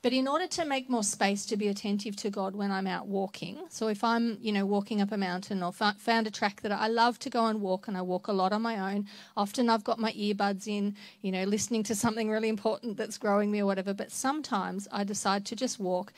But 0.06 0.12
in 0.12 0.28
order 0.28 0.46
to 0.46 0.64
make 0.64 0.88
more 0.88 1.02
space 1.02 1.44
to 1.46 1.56
be 1.56 1.66
attentive 1.66 2.14
to 2.18 2.30
God 2.30 2.54
when 2.54 2.70
I'm 2.70 2.86
out 2.86 3.08
walking, 3.08 3.58
so 3.70 3.88
if 3.88 4.04
I'm, 4.04 4.38
you 4.40 4.52
know, 4.52 4.64
walking 4.64 5.00
up 5.00 5.10
a 5.10 5.16
mountain 5.16 5.64
or 5.64 5.72
found 5.72 6.28
a 6.28 6.30
track 6.30 6.60
that 6.60 6.70
I 6.70 6.86
love 6.86 7.18
to 7.18 7.28
go 7.28 7.46
and 7.46 7.60
walk, 7.60 7.88
and 7.88 7.96
I 7.96 8.02
walk 8.02 8.28
a 8.28 8.32
lot 8.32 8.52
on 8.52 8.62
my 8.62 8.94
own. 8.94 9.08
Often 9.36 9.68
I've 9.68 9.82
got 9.82 9.98
my 9.98 10.12
earbuds 10.12 10.68
in, 10.68 10.94
you 11.22 11.32
know, 11.32 11.42
listening 11.42 11.82
to 11.82 11.96
something 11.96 12.30
really 12.30 12.48
important 12.48 12.96
that's 12.96 13.18
growing 13.18 13.50
me 13.50 13.60
or 13.60 13.66
whatever. 13.66 13.92
But 13.92 14.12
sometimes 14.12 14.86
I 14.92 15.02
decide 15.02 15.44
to 15.46 15.56
just 15.56 15.80
walk, 15.80 16.12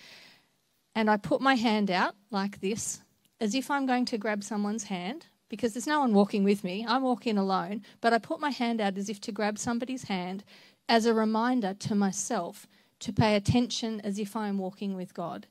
and 0.94 1.08
I 1.08 1.16
put 1.16 1.40
my 1.40 1.54
hand 1.54 1.90
out 1.90 2.14
like 2.30 2.60
this, 2.60 3.00
as 3.40 3.54
if 3.54 3.70
I'm 3.70 3.86
going 3.86 4.04
to 4.04 4.18
grab 4.18 4.44
someone's 4.44 4.84
hand, 4.84 5.28
because 5.48 5.72
there's 5.72 5.86
no 5.86 6.00
one 6.00 6.12
walking 6.12 6.44
with 6.44 6.62
me. 6.62 6.84
I'm 6.86 7.04
walking 7.04 7.38
alone, 7.38 7.80
but 8.02 8.12
I 8.12 8.18
put 8.18 8.38
my 8.38 8.50
hand 8.50 8.82
out 8.82 8.98
as 8.98 9.08
if 9.08 9.18
to 9.22 9.32
grab 9.32 9.56
somebody's 9.56 10.08
hand 10.08 10.44
as 10.90 11.06
a 11.06 11.14
reminder 11.14 11.72
to 11.72 11.94
myself 11.94 12.66
to 13.00 13.12
pay 13.12 13.36
attention 13.36 14.00
as 14.02 14.18
if 14.18 14.34
I'm 14.34 14.58
walking 14.58 14.94
with 14.94 15.14
God. 15.14 15.46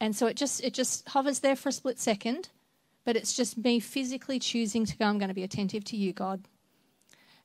And 0.00 0.14
so 0.14 0.26
it 0.26 0.36
just 0.36 0.62
it 0.62 0.74
just 0.74 1.08
hovers 1.08 1.40
there 1.40 1.56
for 1.56 1.68
a 1.68 1.72
split 1.72 1.98
second, 1.98 2.50
but 3.04 3.16
it's 3.16 3.34
just 3.34 3.56
me 3.56 3.80
physically 3.80 4.38
choosing 4.38 4.84
to 4.86 4.96
go, 4.96 5.06
I'm 5.06 5.18
going 5.18 5.28
to 5.28 5.34
be 5.34 5.44
attentive 5.44 5.84
to 5.84 5.96
you, 5.96 6.12
God. 6.12 6.42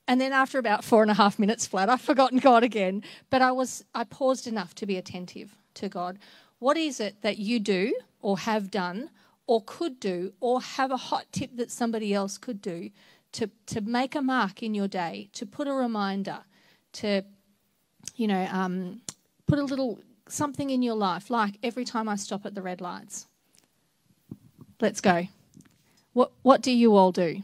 And 0.07 0.19
then 0.19 0.33
after 0.33 0.57
about 0.57 0.83
four 0.83 1.03
and 1.03 1.11
a 1.11 1.13
half 1.13 1.37
minutes 1.37 1.67
flat, 1.67 1.89
I've 1.89 2.01
forgotten 2.01 2.39
God 2.39 2.63
again. 2.63 3.03
But 3.29 3.41
I 3.41 3.51
was 3.51 3.83
I 3.93 4.03
paused 4.03 4.47
enough 4.47 4.75
to 4.75 4.85
be 4.85 4.97
attentive 4.97 5.55
to 5.75 5.89
God. 5.89 6.19
What 6.59 6.77
is 6.77 6.99
it 6.99 7.21
that 7.21 7.37
you 7.37 7.59
do 7.59 7.93
or 8.21 8.37
have 8.39 8.69
done 8.69 9.09
or 9.47 9.63
could 9.65 9.99
do 9.99 10.33
or 10.39 10.61
have 10.61 10.91
a 10.91 10.97
hot 10.97 11.25
tip 11.31 11.55
that 11.55 11.71
somebody 11.71 12.13
else 12.13 12.37
could 12.37 12.61
do 12.61 12.91
to, 13.31 13.49
to 13.67 13.81
make 13.81 14.15
a 14.15 14.21
mark 14.21 14.61
in 14.61 14.73
your 14.73 14.87
day, 14.87 15.29
to 15.33 15.45
put 15.45 15.67
a 15.67 15.73
reminder, 15.73 16.39
to, 16.93 17.23
you 18.15 18.27
know, 18.27 18.47
um, 18.51 19.01
put 19.49 19.59
a 19.59 19.63
little 19.63 19.99
something 20.27 20.69
in 20.69 20.81
your 20.83 20.95
life, 20.95 21.29
like 21.29 21.55
every 21.63 21.83
time 21.83 22.07
I 22.07 22.15
stop 22.15 22.45
at 22.45 22.53
the 22.55 22.61
red 22.61 22.79
lights. 22.79 23.25
Let's 24.79 25.01
go. 25.01 25.27
What, 26.13 26.31
what 26.43 26.61
do 26.61 26.71
you 26.71 26.95
all 26.95 27.11
do? 27.11 27.41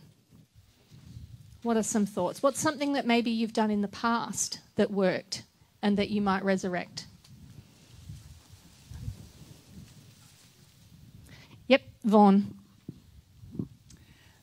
What 1.63 1.77
are 1.77 1.83
some 1.83 2.05
thoughts? 2.05 2.43
What's 2.43 2.59
something 2.59 2.93
that 2.93 3.07
maybe 3.07 3.31
you've 3.31 3.53
done 3.53 3.71
in 3.71 3.81
the 3.81 3.87
past 3.87 4.59
that 4.75 4.91
worked 4.91 5.43
and 5.81 5.97
that 5.97 6.09
you 6.09 6.21
might 6.21 6.43
resurrect? 6.43 7.07
Yep, 11.67 11.81
Vaughn. 12.03 12.53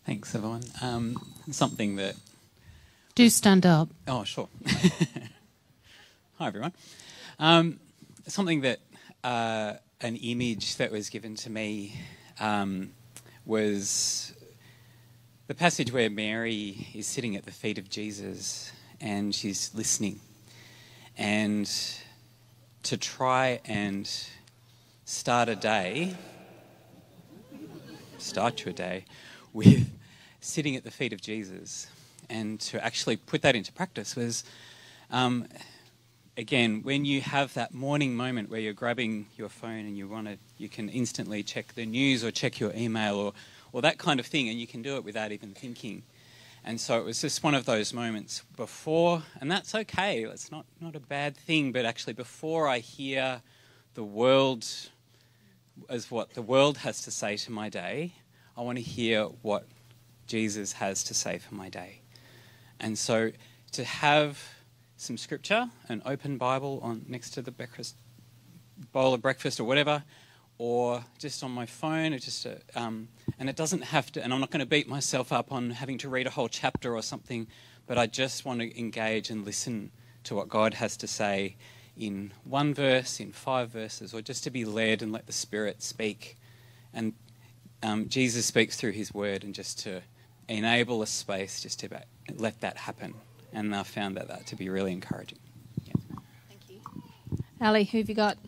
Thanks, 0.04 0.34
everyone. 0.34 0.64
Um, 0.80 1.16
something 1.50 1.94
that. 1.96 2.16
Do 3.14 3.28
stand 3.28 3.64
up. 3.64 3.88
Oh, 4.08 4.24
sure. 4.24 4.48
Hi, 6.38 6.48
everyone. 6.48 6.72
Um, 7.42 7.80
something 8.28 8.60
that 8.60 8.78
uh, 9.24 9.72
an 10.00 10.14
image 10.14 10.76
that 10.76 10.92
was 10.92 11.10
given 11.10 11.34
to 11.34 11.50
me 11.50 11.96
um, 12.38 12.92
was 13.44 14.32
the 15.48 15.54
passage 15.54 15.92
where 15.92 16.08
Mary 16.08 16.86
is 16.94 17.08
sitting 17.08 17.34
at 17.34 17.44
the 17.44 17.50
feet 17.50 17.78
of 17.78 17.90
Jesus 17.90 18.70
and 19.00 19.34
she's 19.34 19.74
listening. 19.74 20.20
And 21.18 21.68
to 22.84 22.96
try 22.96 23.58
and 23.64 24.08
start 25.04 25.48
a 25.48 25.56
day, 25.56 26.14
start 28.18 28.64
your 28.64 28.72
day 28.72 29.04
with 29.52 29.90
sitting 30.40 30.76
at 30.76 30.84
the 30.84 30.92
feet 30.92 31.12
of 31.12 31.20
Jesus 31.20 31.88
and 32.30 32.60
to 32.60 32.84
actually 32.84 33.16
put 33.16 33.42
that 33.42 33.56
into 33.56 33.72
practice 33.72 34.14
was 34.14 34.44
um, 35.10 35.48
again 36.36 36.82
when 36.82 37.04
you 37.04 37.20
have 37.20 37.52
that 37.54 37.74
morning 37.74 38.14
moment 38.14 38.48
where 38.48 38.60
you're 38.60 38.72
grabbing 38.72 39.26
your 39.36 39.48
phone 39.48 39.80
and 39.80 39.96
you 39.96 40.08
want 40.08 40.26
to 40.26 40.38
you 40.58 40.68
can 40.68 40.88
instantly 40.88 41.42
check 41.42 41.74
the 41.74 41.84
news 41.84 42.24
or 42.24 42.30
check 42.30 42.58
your 42.58 42.72
email 42.74 43.16
or 43.16 43.32
or 43.72 43.82
that 43.82 43.98
kind 43.98 44.18
of 44.18 44.26
thing 44.26 44.48
and 44.48 44.58
you 44.58 44.66
can 44.66 44.82
do 44.82 44.96
it 44.96 45.04
without 45.04 45.32
even 45.32 45.52
thinking. 45.52 46.02
And 46.64 46.80
so 46.80 46.98
it 46.98 47.04
was 47.04 47.20
just 47.20 47.42
one 47.42 47.54
of 47.54 47.64
those 47.64 47.92
moments 47.92 48.42
before 48.56 49.22
and 49.40 49.50
that's 49.50 49.74
okay 49.74 50.24
it's 50.24 50.52
not 50.52 50.64
not 50.80 50.94
a 50.94 51.00
bad 51.00 51.36
thing 51.36 51.72
but 51.72 51.84
actually 51.84 52.12
before 52.12 52.68
i 52.68 52.78
hear 52.78 53.42
the 53.94 54.04
world 54.04 54.64
as 55.88 56.08
what 56.08 56.34
the 56.34 56.42
world 56.42 56.78
has 56.78 57.02
to 57.02 57.10
say 57.10 57.36
to 57.36 57.50
my 57.50 57.68
day 57.68 58.12
i 58.56 58.60
want 58.60 58.78
to 58.78 58.82
hear 58.82 59.24
what 59.42 59.66
jesus 60.26 60.72
has 60.72 61.04
to 61.04 61.14
say 61.14 61.38
for 61.38 61.54
my 61.54 61.68
day. 61.68 62.00
And 62.80 62.98
so 62.98 63.32
to 63.72 63.84
have 63.84 64.38
some 65.02 65.16
scripture, 65.16 65.68
an 65.88 66.00
open 66.06 66.38
Bible 66.38 66.78
on 66.82 67.04
next 67.08 67.30
to 67.30 67.42
the 67.42 67.50
breakfast 67.50 67.96
bowl 68.92 69.14
of 69.14 69.20
breakfast 69.20 69.58
or 69.58 69.64
whatever, 69.64 70.04
or 70.58 71.04
just 71.18 71.42
on 71.42 71.50
my 71.50 71.66
phone, 71.66 72.12
or 72.12 72.18
just 72.18 72.46
a, 72.46 72.60
um, 72.76 73.08
and 73.38 73.48
it 73.48 73.56
doesn't 73.56 73.82
have 73.82 74.12
to. 74.12 74.22
And 74.22 74.32
I'm 74.32 74.38
not 74.38 74.50
going 74.50 74.60
to 74.60 74.66
beat 74.66 74.88
myself 74.88 75.32
up 75.32 75.50
on 75.50 75.70
having 75.70 75.98
to 75.98 76.08
read 76.08 76.26
a 76.26 76.30
whole 76.30 76.48
chapter 76.48 76.94
or 76.94 77.02
something, 77.02 77.48
but 77.86 77.98
I 77.98 78.06
just 78.06 78.44
want 78.44 78.60
to 78.60 78.78
engage 78.78 79.28
and 79.28 79.44
listen 79.44 79.90
to 80.24 80.36
what 80.36 80.48
God 80.48 80.74
has 80.74 80.96
to 80.98 81.08
say 81.08 81.56
in 81.96 82.32
one 82.44 82.72
verse, 82.72 83.18
in 83.18 83.32
five 83.32 83.70
verses, 83.70 84.14
or 84.14 84.22
just 84.22 84.44
to 84.44 84.50
be 84.50 84.64
led 84.64 85.02
and 85.02 85.10
let 85.10 85.26
the 85.26 85.32
Spirit 85.32 85.82
speak. 85.82 86.36
And 86.94 87.14
um, 87.82 88.08
Jesus 88.08 88.46
speaks 88.46 88.76
through 88.76 88.92
His 88.92 89.12
Word, 89.12 89.42
and 89.42 89.52
just 89.52 89.80
to 89.80 90.02
enable 90.48 91.02
a 91.02 91.06
space 91.08 91.60
just 91.60 91.80
to 91.80 91.88
let 92.36 92.60
that 92.60 92.76
happen. 92.76 93.14
And 93.52 93.74
I 93.74 93.82
found 93.82 94.16
that, 94.16 94.28
that 94.28 94.46
to 94.48 94.56
be 94.56 94.68
really 94.68 94.92
encouraging. 94.92 95.38
Yeah. 95.84 95.92
Thank 96.48 96.62
you. 96.68 96.80
Ali, 97.60 97.84
who 97.84 97.98
have 97.98 98.08
you 98.08 98.14
got? 98.14 98.38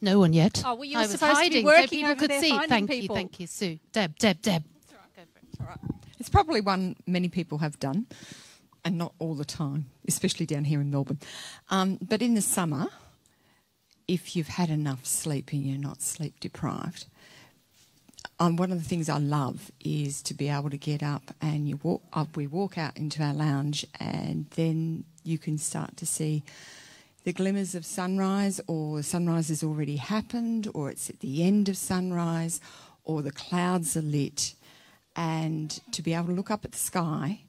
No 0.00 0.18
one 0.18 0.32
yet. 0.32 0.62
Oh, 0.64 0.74
well, 0.74 0.84
you 0.84 0.98
I 0.98 1.02
was 1.02 1.20
hiding 1.20 1.66
so 1.66 1.86
people 1.86 2.14
could 2.14 2.32
see. 2.32 2.58
Thank 2.66 2.88
people. 2.88 3.14
you, 3.14 3.20
thank 3.20 3.38
you, 3.38 3.46
Sue. 3.46 3.78
Deb, 3.92 4.18
Deb, 4.18 4.40
Deb. 4.40 4.64
It's, 4.76 4.92
it's, 5.16 5.60
it's 6.18 6.28
probably 6.30 6.62
one 6.62 6.96
many 7.06 7.28
people 7.28 7.58
have 7.58 7.78
done, 7.78 8.06
and 8.82 8.96
not 8.96 9.12
all 9.18 9.34
the 9.34 9.44
time, 9.44 9.90
especially 10.08 10.46
down 10.46 10.64
here 10.64 10.80
in 10.80 10.90
Melbourne. 10.90 11.20
Um, 11.68 11.98
but 12.00 12.22
in 12.22 12.34
the 12.34 12.40
summer, 12.40 12.86
if 14.08 14.34
you've 14.34 14.48
had 14.48 14.70
enough 14.70 15.04
sleep 15.04 15.52
and 15.52 15.62
you're 15.62 15.78
not 15.78 16.00
sleep 16.00 16.40
deprived, 16.40 17.06
um, 18.40 18.56
one 18.56 18.72
of 18.72 18.82
the 18.82 18.88
things 18.88 19.10
I 19.10 19.18
love 19.18 19.70
is 19.84 20.22
to 20.22 20.34
be 20.34 20.48
able 20.48 20.70
to 20.70 20.78
get 20.78 21.02
up 21.02 21.34
and 21.42 21.68
you 21.68 21.78
walk 21.82 22.02
up. 22.14 22.36
We 22.38 22.46
walk 22.46 22.78
out 22.78 22.96
into 22.96 23.22
our 23.22 23.34
lounge, 23.34 23.86
and 24.00 24.46
then 24.56 25.04
you 25.22 25.36
can 25.36 25.58
start 25.58 25.98
to 25.98 26.06
see 26.06 26.42
the 27.24 27.34
glimmers 27.34 27.74
of 27.74 27.84
sunrise, 27.84 28.58
or 28.66 29.02
sunrise 29.02 29.50
has 29.50 29.62
already 29.62 29.96
happened, 29.96 30.68
or 30.72 30.90
it's 30.90 31.10
at 31.10 31.20
the 31.20 31.44
end 31.44 31.68
of 31.68 31.76
sunrise, 31.76 32.62
or 33.04 33.20
the 33.20 33.30
clouds 33.30 33.94
are 33.94 34.02
lit, 34.02 34.54
and 35.14 35.78
to 35.92 36.00
be 36.00 36.14
able 36.14 36.28
to 36.28 36.32
look 36.32 36.50
up 36.50 36.64
at 36.64 36.72
the 36.72 36.78
sky 36.78 37.42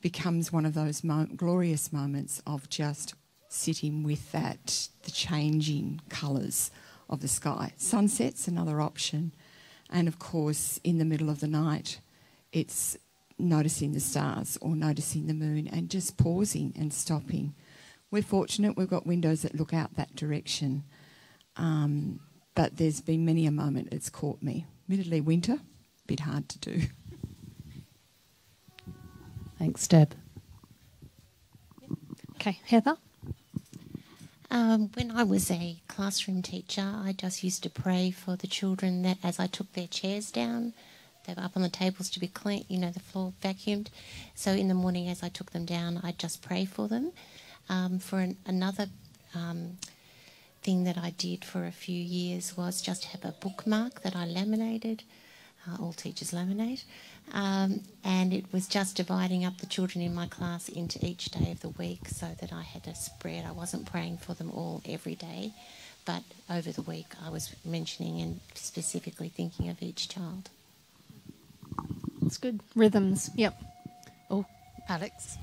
becomes 0.00 0.52
one 0.52 0.64
of 0.64 0.74
those 0.74 1.02
mo- 1.02 1.26
glorious 1.34 1.92
moments 1.92 2.40
of 2.46 2.68
just 2.68 3.14
sitting 3.48 4.04
with 4.04 4.30
that 4.30 4.88
the 5.02 5.10
changing 5.10 6.00
colours 6.08 6.70
of 7.08 7.20
the 7.20 7.26
sky. 7.26 7.72
Sunset's 7.76 8.46
another 8.46 8.80
option 8.80 9.32
and 9.90 10.08
of 10.08 10.18
course, 10.18 10.80
in 10.84 10.98
the 10.98 11.04
middle 11.04 11.28
of 11.28 11.40
the 11.40 11.48
night, 11.48 12.00
it's 12.52 12.96
noticing 13.38 13.92
the 13.92 14.00
stars 14.00 14.58
or 14.60 14.76
noticing 14.76 15.26
the 15.26 15.34
moon 15.34 15.66
and 15.68 15.90
just 15.90 16.16
pausing 16.16 16.72
and 16.76 16.92
stopping. 16.92 17.54
We're 18.10 18.22
fortunate 18.22 18.76
we've 18.76 18.88
got 18.88 19.06
windows 19.06 19.42
that 19.42 19.54
look 19.54 19.72
out 19.72 19.94
that 19.96 20.14
direction. 20.14 20.84
Um, 21.56 22.20
but 22.54 22.76
there's 22.76 23.00
been 23.00 23.24
many 23.24 23.46
a 23.46 23.50
moment 23.50 23.88
it's 23.92 24.10
caught 24.10 24.42
me. 24.42 24.66
Admittedly, 24.84 25.20
winter, 25.20 25.54
a 25.54 26.06
bit 26.06 26.20
hard 26.20 26.48
to 26.50 26.58
do. 26.58 26.82
Thanks, 29.58 29.86
Deb. 29.86 30.14
Okay, 32.36 32.58
Heather? 32.64 32.96
Um, 34.50 34.90
when 34.94 35.12
I 35.12 35.22
was 35.22 35.48
a 35.50 35.76
classroom 35.86 36.42
teacher, 36.42 36.82
I 36.82 37.12
just 37.12 37.44
used 37.44 37.62
to 37.62 37.70
pray 37.70 38.10
for 38.10 38.34
the 38.34 38.48
children 38.48 39.02
that 39.02 39.18
as 39.22 39.38
I 39.38 39.46
took 39.46 39.72
their 39.72 39.86
chairs 39.86 40.32
down, 40.32 40.74
they 41.24 41.34
were 41.34 41.44
up 41.44 41.56
on 41.56 41.62
the 41.62 41.68
tables 41.68 42.10
to 42.10 42.20
be 42.20 42.26
clean, 42.26 42.64
you 42.68 42.78
know, 42.78 42.90
the 42.90 42.98
floor 42.98 43.32
vacuumed. 43.42 43.88
So 44.34 44.50
in 44.52 44.66
the 44.66 44.74
morning, 44.74 45.08
as 45.08 45.22
I 45.22 45.28
took 45.28 45.52
them 45.52 45.66
down, 45.66 46.00
I'd 46.02 46.18
just 46.18 46.42
pray 46.42 46.64
for 46.64 46.88
them. 46.88 47.12
Um, 47.68 48.00
for 48.00 48.18
an, 48.18 48.36
another 48.44 48.86
um, 49.36 49.78
thing 50.62 50.82
that 50.82 50.98
I 50.98 51.10
did 51.10 51.44
for 51.44 51.64
a 51.64 51.70
few 51.70 52.00
years 52.02 52.56
was 52.56 52.82
just 52.82 53.04
have 53.06 53.24
a 53.24 53.34
bookmark 53.40 54.02
that 54.02 54.16
I 54.16 54.26
laminated. 54.26 55.04
Uh, 55.68 55.76
all 55.80 55.92
teachers 55.92 56.32
laminate. 56.32 56.82
Um, 57.32 57.82
and 58.02 58.32
it 58.32 58.52
was 58.52 58.66
just 58.66 58.96
dividing 58.96 59.44
up 59.44 59.58
the 59.58 59.66
children 59.66 60.02
in 60.02 60.14
my 60.14 60.26
class 60.26 60.68
into 60.68 61.04
each 61.04 61.26
day 61.26 61.50
of 61.52 61.60
the 61.60 61.68
week 61.68 62.08
so 62.08 62.28
that 62.40 62.52
I 62.52 62.62
had 62.62 62.86
a 62.86 62.94
spread. 62.94 63.44
I 63.46 63.52
wasn't 63.52 63.90
praying 63.90 64.18
for 64.18 64.34
them 64.34 64.50
all 64.50 64.82
every 64.88 65.14
day, 65.14 65.52
but 66.04 66.22
over 66.48 66.72
the 66.72 66.82
week 66.82 67.06
I 67.24 67.30
was 67.30 67.54
mentioning 67.64 68.20
and 68.20 68.40
specifically 68.54 69.28
thinking 69.28 69.68
of 69.68 69.82
each 69.82 70.08
child. 70.08 70.50
That's 72.20 72.38
good. 72.38 72.60
Rhythms, 72.74 73.30
yep. 73.34 73.60
Oh, 74.30 74.44
Alex. 74.88 75.38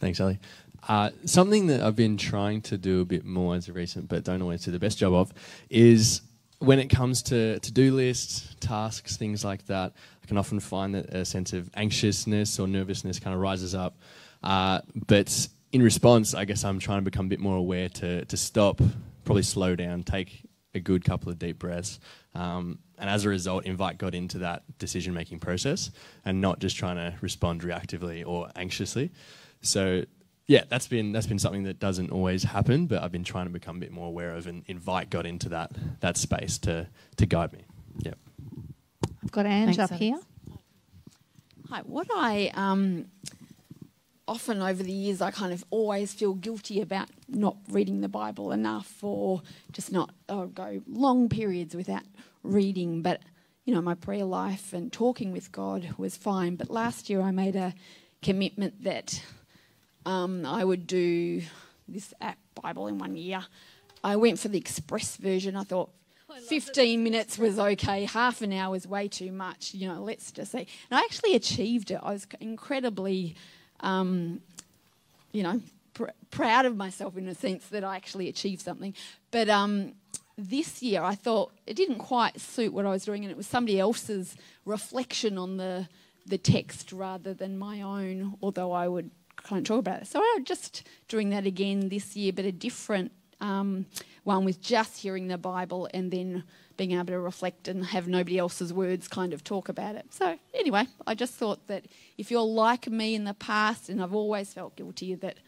Thanks, 0.00 0.20
Ali. 0.20 0.38
Uh, 0.86 1.10
something 1.26 1.66
that 1.66 1.82
I've 1.82 1.96
been 1.96 2.16
trying 2.16 2.62
to 2.62 2.78
do 2.78 3.00
a 3.00 3.04
bit 3.04 3.24
more 3.24 3.54
as 3.54 3.68
of 3.68 3.74
recent, 3.74 4.08
but 4.08 4.24
don't 4.24 4.40
always 4.40 4.64
do 4.64 4.70
the 4.70 4.78
best 4.78 4.96
job 4.98 5.12
of, 5.12 5.34
is 5.68 6.22
when 6.58 6.78
it 6.78 6.88
comes 6.88 7.22
to 7.24 7.58
to-do 7.60 7.94
lists, 7.94 8.54
tasks, 8.60 9.16
things 9.16 9.44
like 9.44 9.66
that, 9.66 9.92
I 10.22 10.26
can 10.26 10.36
often 10.36 10.60
find 10.60 10.94
that 10.94 11.14
a 11.14 11.24
sense 11.24 11.52
of 11.52 11.70
anxiousness 11.74 12.58
or 12.58 12.66
nervousness 12.66 13.20
kind 13.20 13.34
of 13.34 13.40
rises 13.40 13.74
up. 13.74 13.96
Uh, 14.42 14.80
but 14.94 15.48
in 15.72 15.82
response, 15.82 16.34
I 16.34 16.44
guess 16.44 16.64
I'm 16.64 16.78
trying 16.78 16.98
to 16.98 17.02
become 17.10 17.26
a 17.26 17.28
bit 17.28 17.40
more 17.40 17.56
aware 17.56 17.88
to 17.88 18.24
to 18.24 18.36
stop, 18.36 18.80
probably 19.24 19.42
slow 19.42 19.76
down, 19.76 20.02
take 20.02 20.42
a 20.74 20.80
good 20.80 21.04
couple 21.04 21.30
of 21.30 21.38
deep 21.38 21.58
breaths, 21.58 21.98
um, 22.34 22.78
and 22.98 23.08
as 23.08 23.24
a 23.24 23.28
result, 23.28 23.64
invite 23.64 23.98
God 23.98 24.14
into 24.14 24.38
that 24.38 24.62
decision-making 24.78 25.38
process, 25.38 25.90
and 26.24 26.40
not 26.40 26.58
just 26.58 26.76
trying 26.76 26.96
to 26.96 27.14
respond 27.20 27.62
reactively 27.62 28.26
or 28.26 28.50
anxiously. 28.56 29.10
So 29.60 30.04
yeah, 30.48 30.64
that's 30.68 30.88
been 30.88 31.12
that's 31.12 31.26
been 31.26 31.38
something 31.38 31.64
that 31.64 31.78
doesn't 31.78 32.10
always 32.10 32.42
happen, 32.42 32.86
but 32.86 33.02
I've 33.02 33.12
been 33.12 33.22
trying 33.22 33.44
to 33.46 33.52
become 33.52 33.76
a 33.76 33.80
bit 33.80 33.92
more 33.92 34.08
aware 34.08 34.34
of 34.34 34.46
and 34.46 34.64
invite 34.66 35.10
God 35.10 35.26
into 35.26 35.50
that 35.50 35.72
that 36.00 36.16
space 36.16 36.56
to 36.60 36.88
to 37.18 37.26
guide 37.26 37.52
me. 37.52 37.64
Yeah. 37.98 38.14
I've 39.22 39.30
got 39.30 39.44
Ange 39.44 39.76
Thanks, 39.76 39.92
up 39.92 39.98
here. 39.98 40.18
Hi. 41.68 41.82
What 41.84 42.06
I 42.14 42.50
um, 42.54 43.10
often 44.26 44.62
over 44.62 44.82
the 44.82 44.90
years, 44.90 45.20
I 45.20 45.30
kind 45.30 45.52
of 45.52 45.64
always 45.68 46.14
feel 46.14 46.32
guilty 46.32 46.80
about 46.80 47.10
not 47.28 47.58
reading 47.68 48.00
the 48.00 48.08
Bible 48.08 48.50
enough, 48.50 49.04
or 49.04 49.42
just 49.72 49.92
not 49.92 50.14
I'll 50.30 50.46
go 50.46 50.80
long 50.88 51.28
periods 51.28 51.76
without 51.76 52.04
reading. 52.42 53.02
But 53.02 53.20
you 53.66 53.74
know, 53.74 53.82
my 53.82 53.94
prayer 53.94 54.24
life 54.24 54.72
and 54.72 54.90
talking 54.90 55.30
with 55.30 55.52
God 55.52 55.94
was 55.98 56.16
fine. 56.16 56.56
But 56.56 56.70
last 56.70 57.10
year, 57.10 57.20
I 57.20 57.32
made 57.32 57.54
a 57.54 57.74
commitment 58.22 58.82
that 58.84 59.22
um, 60.08 60.46
I 60.46 60.64
would 60.64 60.86
do 60.86 61.42
this 61.86 62.14
app 62.20 62.38
Bible 62.62 62.86
in 62.86 62.98
one 62.98 63.14
year. 63.14 63.44
I 64.02 64.16
went 64.16 64.38
for 64.38 64.48
the 64.48 64.56
express 64.56 65.16
version. 65.16 65.54
I 65.54 65.64
thought 65.64 65.90
15 66.48 67.02
minutes 67.02 67.36
was 67.36 67.58
okay, 67.58 68.04
half 68.06 68.40
an 68.40 68.52
hour 68.54 68.70
was 68.70 68.86
way 68.86 69.08
too 69.08 69.30
much. 69.30 69.74
You 69.74 69.88
know, 69.88 70.02
let's 70.02 70.32
just 70.32 70.52
say. 70.52 70.66
And 70.90 70.98
I 70.98 71.02
actually 71.02 71.34
achieved 71.34 71.90
it. 71.90 72.00
I 72.02 72.12
was 72.12 72.26
incredibly, 72.40 73.36
um, 73.80 74.40
you 75.32 75.42
know, 75.42 75.60
pr- 75.92 76.16
proud 76.30 76.64
of 76.64 76.74
myself 76.74 77.18
in 77.18 77.28
a 77.28 77.34
sense 77.34 77.66
that 77.68 77.84
I 77.84 77.96
actually 77.96 78.28
achieved 78.28 78.62
something. 78.62 78.94
But 79.30 79.50
um, 79.50 79.92
this 80.38 80.82
year 80.82 81.02
I 81.02 81.16
thought 81.16 81.52
it 81.66 81.76
didn't 81.76 81.98
quite 81.98 82.40
suit 82.40 82.72
what 82.72 82.86
I 82.86 82.90
was 82.90 83.04
doing, 83.04 83.24
and 83.24 83.30
it 83.30 83.36
was 83.36 83.46
somebody 83.46 83.78
else's 83.78 84.36
reflection 84.64 85.36
on 85.36 85.58
the 85.58 85.86
the 86.24 86.38
text 86.38 86.92
rather 86.92 87.34
than 87.34 87.58
my 87.58 87.82
own. 87.82 88.38
Although 88.42 88.72
I 88.72 88.88
would 88.88 89.10
of 89.52 89.64
talk 89.64 89.78
about 89.78 90.02
it, 90.02 90.06
so 90.06 90.22
I'm 90.36 90.44
just 90.44 90.86
doing 91.08 91.30
that 91.30 91.46
again 91.46 91.88
this 91.88 92.16
year, 92.16 92.32
but 92.32 92.44
a 92.44 92.52
different 92.52 93.12
um, 93.40 93.86
one 94.24 94.44
with 94.44 94.60
just 94.60 94.98
hearing 94.98 95.28
the 95.28 95.38
Bible 95.38 95.88
and 95.94 96.10
then 96.10 96.44
being 96.76 96.92
able 96.92 97.06
to 97.06 97.18
reflect 97.18 97.68
and 97.68 97.86
have 97.86 98.06
nobody 98.08 98.38
else's 98.38 98.72
words 98.72 99.08
kind 99.08 99.32
of 99.32 99.42
talk 99.42 99.68
about 99.68 99.96
it. 99.96 100.12
So 100.12 100.38
anyway, 100.54 100.86
I 101.06 101.14
just 101.14 101.34
thought 101.34 101.66
that 101.66 101.86
if 102.16 102.30
you're 102.30 102.40
like 102.42 102.88
me 102.88 103.14
in 103.14 103.24
the 103.24 103.34
past, 103.34 103.88
and 103.88 104.02
I've 104.02 104.14
always 104.14 104.52
felt 104.52 104.76
guilty 104.76 105.14
that 105.16 105.38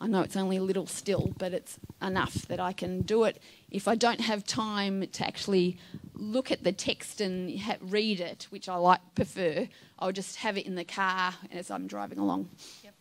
I 0.00 0.06
know 0.06 0.22
it's 0.22 0.36
only 0.36 0.56
a 0.56 0.62
little 0.62 0.86
still, 0.86 1.34
but 1.38 1.52
it's 1.52 1.78
enough 2.00 2.34
that 2.46 2.60
I 2.60 2.72
can 2.72 3.02
do 3.02 3.24
it. 3.24 3.42
If 3.70 3.88
I 3.88 3.96
don't 3.96 4.20
have 4.20 4.44
time 4.44 5.06
to 5.06 5.26
actually 5.26 5.76
look 6.14 6.50
at 6.50 6.62
the 6.62 6.72
text 6.72 7.20
and 7.20 7.58
ha- 7.58 7.76
read 7.80 8.20
it, 8.20 8.46
which 8.50 8.68
I 8.68 8.76
like 8.76 9.00
prefer, 9.14 9.68
I'll 9.98 10.12
just 10.12 10.36
have 10.36 10.56
it 10.56 10.66
in 10.66 10.76
the 10.76 10.84
car 10.84 11.34
as 11.50 11.70
I'm 11.70 11.86
driving 11.88 12.18
along. 12.18 12.48
Yep. 12.84 12.94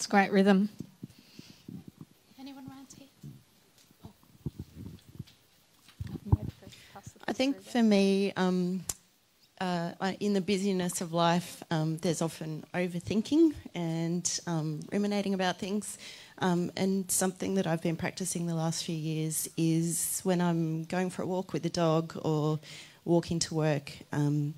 It's 0.00 0.06
great 0.06 0.32
rhythm. 0.32 0.70
Anyone 2.40 2.64
around 2.70 2.86
here? 2.96 3.08
I 7.28 7.34
think 7.34 7.62
for 7.62 7.82
me, 7.82 8.32
um, 8.34 8.82
uh, 9.60 9.92
in 10.18 10.32
the 10.32 10.40
busyness 10.40 11.02
of 11.02 11.12
life, 11.12 11.62
um, 11.70 11.98
there's 11.98 12.22
often 12.22 12.64
overthinking 12.72 13.52
and 13.74 14.40
um, 14.46 14.80
ruminating 14.90 15.34
about 15.34 15.58
things. 15.58 15.98
Um, 16.38 16.72
and 16.78 17.10
something 17.10 17.56
that 17.56 17.66
I've 17.66 17.82
been 17.82 17.96
practicing 17.96 18.46
the 18.46 18.54
last 18.54 18.84
few 18.84 18.96
years 18.96 19.50
is 19.58 20.22
when 20.24 20.40
I'm 20.40 20.84
going 20.84 21.10
for 21.10 21.24
a 21.24 21.26
walk 21.26 21.52
with 21.52 21.62
the 21.62 21.68
dog 21.68 22.18
or 22.22 22.58
walking 23.04 23.38
to 23.40 23.54
work, 23.54 23.92
um, 24.12 24.54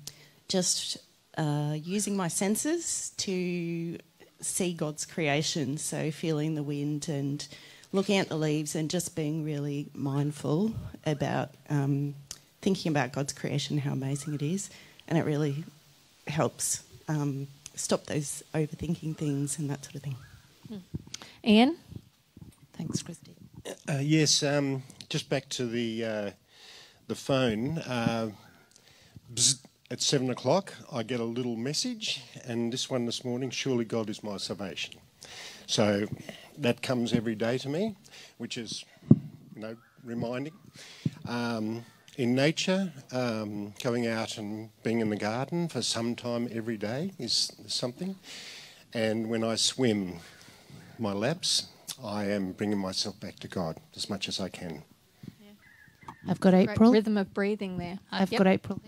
just 0.47 0.99
uh, 1.37 1.75
using 1.75 2.15
my 2.15 2.29
senses 2.29 3.11
to 3.17 3.97
see 4.43 4.73
God's 4.73 5.05
creation. 5.05 5.77
So 5.77 6.11
feeling 6.11 6.55
the 6.55 6.63
wind 6.63 7.09
and 7.09 7.47
looking 7.91 8.17
at 8.17 8.29
the 8.29 8.37
leaves 8.37 8.75
and 8.75 8.89
just 8.89 9.15
being 9.15 9.43
really 9.43 9.87
mindful 9.93 10.73
about 11.05 11.51
um, 11.69 12.15
thinking 12.61 12.91
about 12.91 13.11
God's 13.11 13.33
creation, 13.33 13.77
how 13.77 13.93
amazing 13.93 14.33
it 14.33 14.41
is, 14.41 14.69
and 15.07 15.17
it 15.17 15.25
really 15.25 15.63
helps 16.27 16.83
um, 17.07 17.47
stop 17.75 18.05
those 18.05 18.43
overthinking 18.53 19.15
things 19.17 19.59
and 19.59 19.69
that 19.69 19.83
sort 19.83 19.95
of 19.95 20.01
thing. 20.01 20.15
Ian? 21.45 21.77
Thanks, 22.73 23.01
Christy. 23.01 23.35
Uh, 23.87 23.99
yes, 24.01 24.43
um, 24.43 24.83
just 25.09 25.29
back 25.29 25.47
to 25.49 25.65
the 25.65 26.03
uh, 26.03 26.31
the 27.07 27.15
phone. 27.15 27.77
Uh, 27.79 28.31
bzz, 29.33 29.59
at 29.93 30.01
seven 30.01 30.31
o'clock, 30.31 30.73
I 30.91 31.03
get 31.03 31.19
a 31.19 31.23
little 31.23 31.55
message, 31.55 32.23
and 32.45 32.73
this 32.73 32.89
one 32.89 33.05
this 33.05 33.23
morning: 33.23 33.51
"Surely 33.51 33.85
God 33.85 34.09
is 34.09 34.23
my 34.23 34.37
salvation." 34.37 34.95
So 35.67 36.07
that 36.57 36.81
comes 36.81 37.13
every 37.13 37.35
day 37.35 37.59
to 37.59 37.69
me, 37.69 37.95
which 38.39 38.57
is, 38.57 38.83
you 39.55 39.61
know, 39.61 39.77
reminding. 40.03 40.53
Um, 41.27 41.85
in 42.17 42.33
nature, 42.33 42.91
um, 43.11 43.75
going 43.83 44.07
out 44.07 44.39
and 44.39 44.71
being 44.81 44.99
in 44.99 45.11
the 45.11 45.15
garden 45.15 45.67
for 45.67 45.83
some 45.83 46.15
time 46.15 46.49
every 46.51 46.77
day 46.77 47.11
is 47.19 47.51
something. 47.67 48.15
And 48.95 49.29
when 49.29 49.43
I 49.43 49.55
swim 49.55 50.19
my 50.97 51.13
laps, 51.13 51.67
I 52.03 52.25
am 52.25 52.53
bringing 52.53 52.79
myself 52.79 53.19
back 53.19 53.37
to 53.39 53.47
God 53.47 53.77
as 53.95 54.09
much 54.09 54.27
as 54.27 54.39
I 54.39 54.49
can. 54.49 54.83
I've 56.27 56.39
got 56.39 56.51
Great 56.53 56.69
April. 56.69 56.91
rhythm 56.91 57.17
of 57.17 57.33
breathing 57.33 57.77
there. 57.77 57.99
I've 58.11 58.31
Yep. 58.31 58.39
got 58.39 58.47
April. 58.47 58.81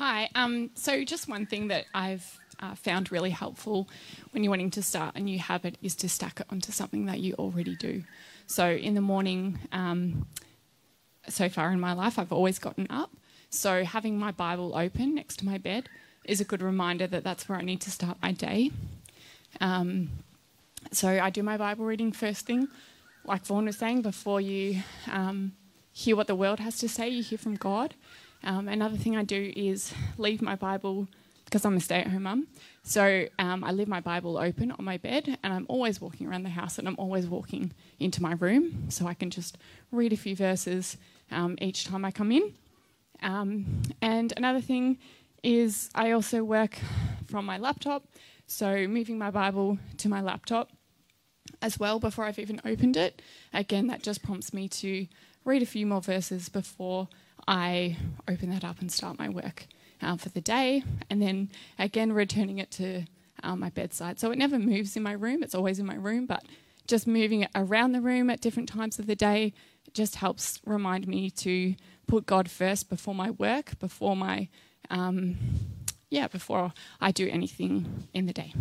Hi. 0.00 0.30
Um, 0.34 0.70
so, 0.76 1.04
just 1.04 1.28
one 1.28 1.44
thing 1.44 1.68
that 1.68 1.84
I've 1.92 2.40
uh, 2.58 2.74
found 2.74 3.12
really 3.12 3.28
helpful 3.28 3.86
when 4.30 4.42
you're 4.42 4.50
wanting 4.50 4.70
to 4.70 4.82
start 4.82 5.14
a 5.14 5.20
new 5.20 5.38
habit 5.38 5.76
is 5.82 5.94
to 5.96 6.08
stack 6.08 6.40
it 6.40 6.46
onto 6.48 6.72
something 6.72 7.04
that 7.04 7.20
you 7.20 7.34
already 7.34 7.76
do. 7.76 8.04
So, 8.46 8.70
in 8.70 8.94
the 8.94 9.02
morning, 9.02 9.58
um, 9.72 10.26
so 11.28 11.50
far 11.50 11.70
in 11.70 11.80
my 11.80 11.92
life, 11.92 12.18
I've 12.18 12.32
always 12.32 12.58
gotten 12.58 12.86
up. 12.88 13.10
So, 13.50 13.84
having 13.84 14.18
my 14.18 14.30
Bible 14.30 14.74
open 14.74 15.16
next 15.16 15.40
to 15.40 15.44
my 15.44 15.58
bed 15.58 15.90
is 16.24 16.40
a 16.40 16.44
good 16.44 16.62
reminder 16.62 17.06
that 17.06 17.22
that's 17.22 17.46
where 17.46 17.58
I 17.58 17.62
need 17.62 17.82
to 17.82 17.90
start 17.90 18.16
my 18.22 18.32
day. 18.32 18.70
Um, 19.60 20.08
so, 20.92 21.10
I 21.10 21.28
do 21.28 21.42
my 21.42 21.58
Bible 21.58 21.84
reading 21.84 22.10
first 22.10 22.46
thing, 22.46 22.68
like 23.26 23.44
Vaughan 23.44 23.66
was 23.66 23.76
saying, 23.76 24.00
before 24.00 24.40
you 24.40 24.82
um, 25.10 25.52
hear 25.92 26.16
what 26.16 26.26
the 26.26 26.34
world 26.34 26.58
has 26.58 26.78
to 26.78 26.88
say, 26.88 27.10
you 27.10 27.22
hear 27.22 27.36
from 27.36 27.56
God. 27.56 27.94
Um, 28.42 28.68
another 28.68 28.96
thing 28.96 29.16
I 29.16 29.24
do 29.24 29.52
is 29.54 29.92
leave 30.16 30.40
my 30.40 30.56
Bible 30.56 31.08
because 31.44 31.64
I'm 31.64 31.76
a 31.76 31.80
stay 31.80 32.00
at 32.00 32.06
home 32.06 32.22
mum. 32.22 32.46
So 32.82 33.26
um, 33.38 33.64
I 33.64 33.72
leave 33.72 33.88
my 33.88 34.00
Bible 34.00 34.38
open 34.38 34.70
on 34.70 34.84
my 34.84 34.96
bed 34.96 35.36
and 35.42 35.52
I'm 35.52 35.66
always 35.68 36.00
walking 36.00 36.28
around 36.28 36.44
the 36.44 36.50
house 36.50 36.78
and 36.78 36.86
I'm 36.86 36.94
always 36.96 37.26
walking 37.26 37.72
into 37.98 38.22
my 38.22 38.32
room 38.32 38.86
so 38.88 39.06
I 39.06 39.14
can 39.14 39.30
just 39.30 39.58
read 39.90 40.12
a 40.12 40.16
few 40.16 40.36
verses 40.36 40.96
um, 41.30 41.56
each 41.60 41.84
time 41.84 42.04
I 42.04 42.12
come 42.12 42.30
in. 42.30 42.54
Um, 43.22 43.82
and 44.00 44.32
another 44.36 44.60
thing 44.60 44.98
is 45.42 45.90
I 45.94 46.12
also 46.12 46.44
work 46.44 46.78
from 47.26 47.44
my 47.44 47.58
laptop. 47.58 48.04
So 48.46 48.86
moving 48.86 49.18
my 49.18 49.30
Bible 49.30 49.78
to 49.98 50.08
my 50.08 50.20
laptop 50.20 50.70
as 51.62 51.78
well 51.78 51.98
before 51.98 52.24
I've 52.24 52.38
even 52.38 52.60
opened 52.64 52.96
it. 52.96 53.22
Again, 53.52 53.88
that 53.88 54.02
just 54.02 54.22
prompts 54.22 54.52
me 54.52 54.68
to 54.68 55.06
read 55.44 55.62
a 55.62 55.66
few 55.66 55.86
more 55.86 56.00
verses 56.00 56.48
before 56.48 57.08
I 57.46 57.96
open 58.28 58.50
that 58.50 58.64
up 58.64 58.80
and 58.80 58.90
start 58.90 59.18
my 59.18 59.28
work 59.28 59.66
uh, 60.02 60.16
for 60.16 60.28
the 60.28 60.40
day. 60.40 60.82
And 61.08 61.20
then 61.20 61.50
again, 61.78 62.12
returning 62.12 62.58
it 62.58 62.70
to 62.72 63.04
uh, 63.42 63.56
my 63.56 63.70
bedside. 63.70 64.18
So 64.18 64.30
it 64.30 64.38
never 64.38 64.58
moves 64.58 64.96
in 64.96 65.02
my 65.02 65.12
room, 65.12 65.42
it's 65.42 65.54
always 65.54 65.78
in 65.78 65.86
my 65.86 65.94
room, 65.94 66.26
but 66.26 66.44
just 66.86 67.06
moving 67.06 67.42
it 67.42 67.50
around 67.54 67.92
the 67.92 68.00
room 68.00 68.30
at 68.30 68.40
different 68.40 68.68
times 68.68 68.98
of 68.98 69.06
the 69.06 69.16
day 69.16 69.52
just 69.92 70.16
helps 70.16 70.60
remind 70.66 71.06
me 71.06 71.30
to 71.30 71.74
put 72.06 72.26
God 72.26 72.50
first 72.50 72.88
before 72.88 73.14
my 73.14 73.30
work, 73.30 73.78
before 73.78 74.16
my, 74.16 74.48
um, 74.90 75.36
yeah, 76.10 76.28
before 76.28 76.72
I 77.00 77.12
do 77.12 77.28
anything 77.28 78.08
in 78.12 78.26
the 78.26 78.32
day. 78.32 78.52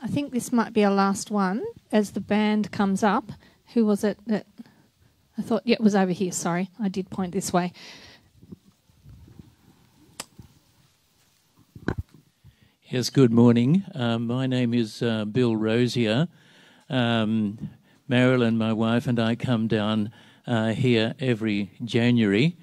I 0.00 0.08
think 0.08 0.32
this 0.32 0.52
might 0.52 0.72
be 0.72 0.84
our 0.84 0.92
last 0.92 1.30
one 1.30 1.64
as 1.92 2.12
the 2.12 2.20
band 2.20 2.70
comes 2.70 3.02
up. 3.02 3.32
Who 3.74 3.84
was 3.84 4.04
it 4.04 4.18
that 4.26 4.46
I 5.38 5.42
thought? 5.42 5.62
Yeah, 5.64 5.74
it 5.74 5.82
was 5.82 5.94
over 5.94 6.12
here. 6.12 6.32
Sorry, 6.32 6.70
I 6.80 6.88
did 6.88 7.10
point 7.10 7.32
this 7.32 7.52
way. 7.52 7.72
Yes, 12.84 13.10
good 13.10 13.32
morning. 13.32 13.84
Um, 13.94 14.26
my 14.26 14.46
name 14.46 14.72
is 14.72 15.02
uh, 15.02 15.26
Bill 15.26 15.54
Rosier. 15.54 16.28
Um, 16.88 17.70
Marilyn, 18.08 18.56
my 18.56 18.72
wife, 18.72 19.06
and 19.06 19.18
I 19.18 19.34
come 19.34 19.66
down 19.66 20.10
uh, 20.46 20.68
here 20.68 21.14
every 21.18 21.72
January, 21.84 22.56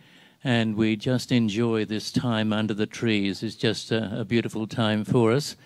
and 0.43 0.75
we 0.75 0.95
just 0.95 1.31
enjoy 1.31 1.85
this 1.85 2.11
time 2.11 2.51
under 2.53 2.73
the 2.73 2.87
trees. 2.87 3.43
It's 3.43 3.55
just 3.55 3.91
a, 3.91 4.21
a 4.21 4.25
beautiful 4.25 4.65
time 4.65 5.03
for 5.03 5.31
us. 5.31 5.57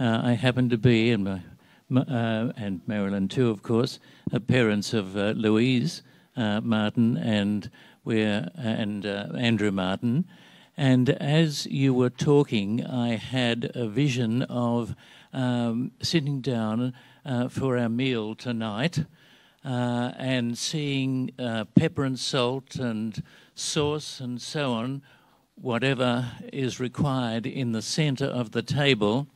Uh, 0.00 0.22
I 0.24 0.32
happen 0.32 0.70
to 0.70 0.78
be, 0.78 1.10
and, 1.10 1.42
my, 1.90 2.00
uh, 2.00 2.52
and 2.56 2.80
Marilyn 2.86 3.28
too, 3.28 3.50
of 3.50 3.62
course, 3.62 3.98
parents 4.46 4.94
of 4.94 5.16
uh, 5.16 5.32
Louise 5.36 6.02
Martin 6.36 7.16
and 7.16 7.70
we're 8.04 8.50
and 8.56 9.06
uh, 9.06 9.28
Andrew 9.36 9.70
Martin. 9.70 10.26
And 10.76 11.10
as 11.10 11.66
you 11.66 11.94
were 11.94 12.10
talking, 12.10 12.84
I 12.84 13.16
had 13.16 13.70
a 13.74 13.86
vision 13.86 14.42
of 14.42 14.94
um, 15.32 15.92
sitting 16.02 16.40
down 16.40 16.94
uh, 17.24 17.48
for 17.48 17.78
our 17.78 17.88
meal 17.88 18.34
tonight 18.34 19.04
uh, 19.64 20.12
and 20.18 20.58
seeing 20.58 21.30
uh, 21.38 21.64
pepper 21.76 22.04
and 22.04 22.18
salt 22.18 22.76
and 22.76 23.22
sauce 23.54 24.20
and 24.20 24.42
so 24.42 24.72
on, 24.72 25.02
whatever 25.54 26.32
is 26.52 26.80
required 26.80 27.46
in 27.46 27.72
the 27.72 27.82
center 27.82 28.26
of 28.26 28.50
the 28.50 28.62
table, 28.62 29.28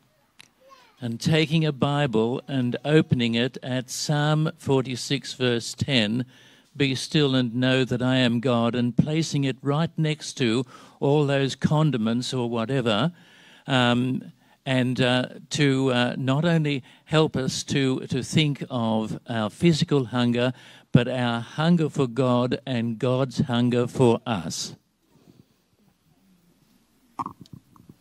and 1.01 1.21
taking 1.21 1.65
a 1.65 1.73
Bible 1.73 2.43
and 2.49 2.77
opening 2.85 3.35
it 3.37 3.57
at 3.63 3.89
Psalm 3.89 4.51
46, 4.59 5.35
verse 5.35 5.73
10 5.75 6.27
be 6.79 6.95
still 6.95 7.35
and 7.35 7.55
know 7.55 7.85
that 7.85 8.01
I 8.01 8.17
am 8.17 8.41
God, 8.41 8.75
and 8.75 8.97
placing 8.97 9.45
it 9.45 9.57
right 9.61 9.91
next 9.97 10.35
to 10.35 10.65
all 11.01 11.27
those 11.27 11.55
condiments 11.55 12.33
or 12.33 12.49
whatever, 12.49 13.13
um, 13.67 14.33
and 14.65 15.01
uh, 15.01 15.27
to 15.51 15.93
uh, 15.93 16.15
not 16.17 16.45
only 16.45 16.83
help 17.07 17.37
us 17.37 17.63
to, 17.65 18.01
to 18.07 18.23
think 18.23 18.65
of 18.71 19.19
our 19.29 19.51
physical 19.51 20.07
hunger, 20.07 20.53
but 20.93 21.09
our 21.09 21.41
hunger 21.41 21.89
for 21.89 22.07
God 22.07 22.61
and 22.65 22.99
God's 22.99 23.41
hunger 23.41 23.87
for 23.87 24.21
us. 24.27 24.75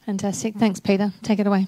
Fantastic. 0.05 0.55
Thanks, 0.55 0.79
Peter. 0.79 1.11
Take 1.21 1.39
it 1.39 1.47
away. 1.47 1.67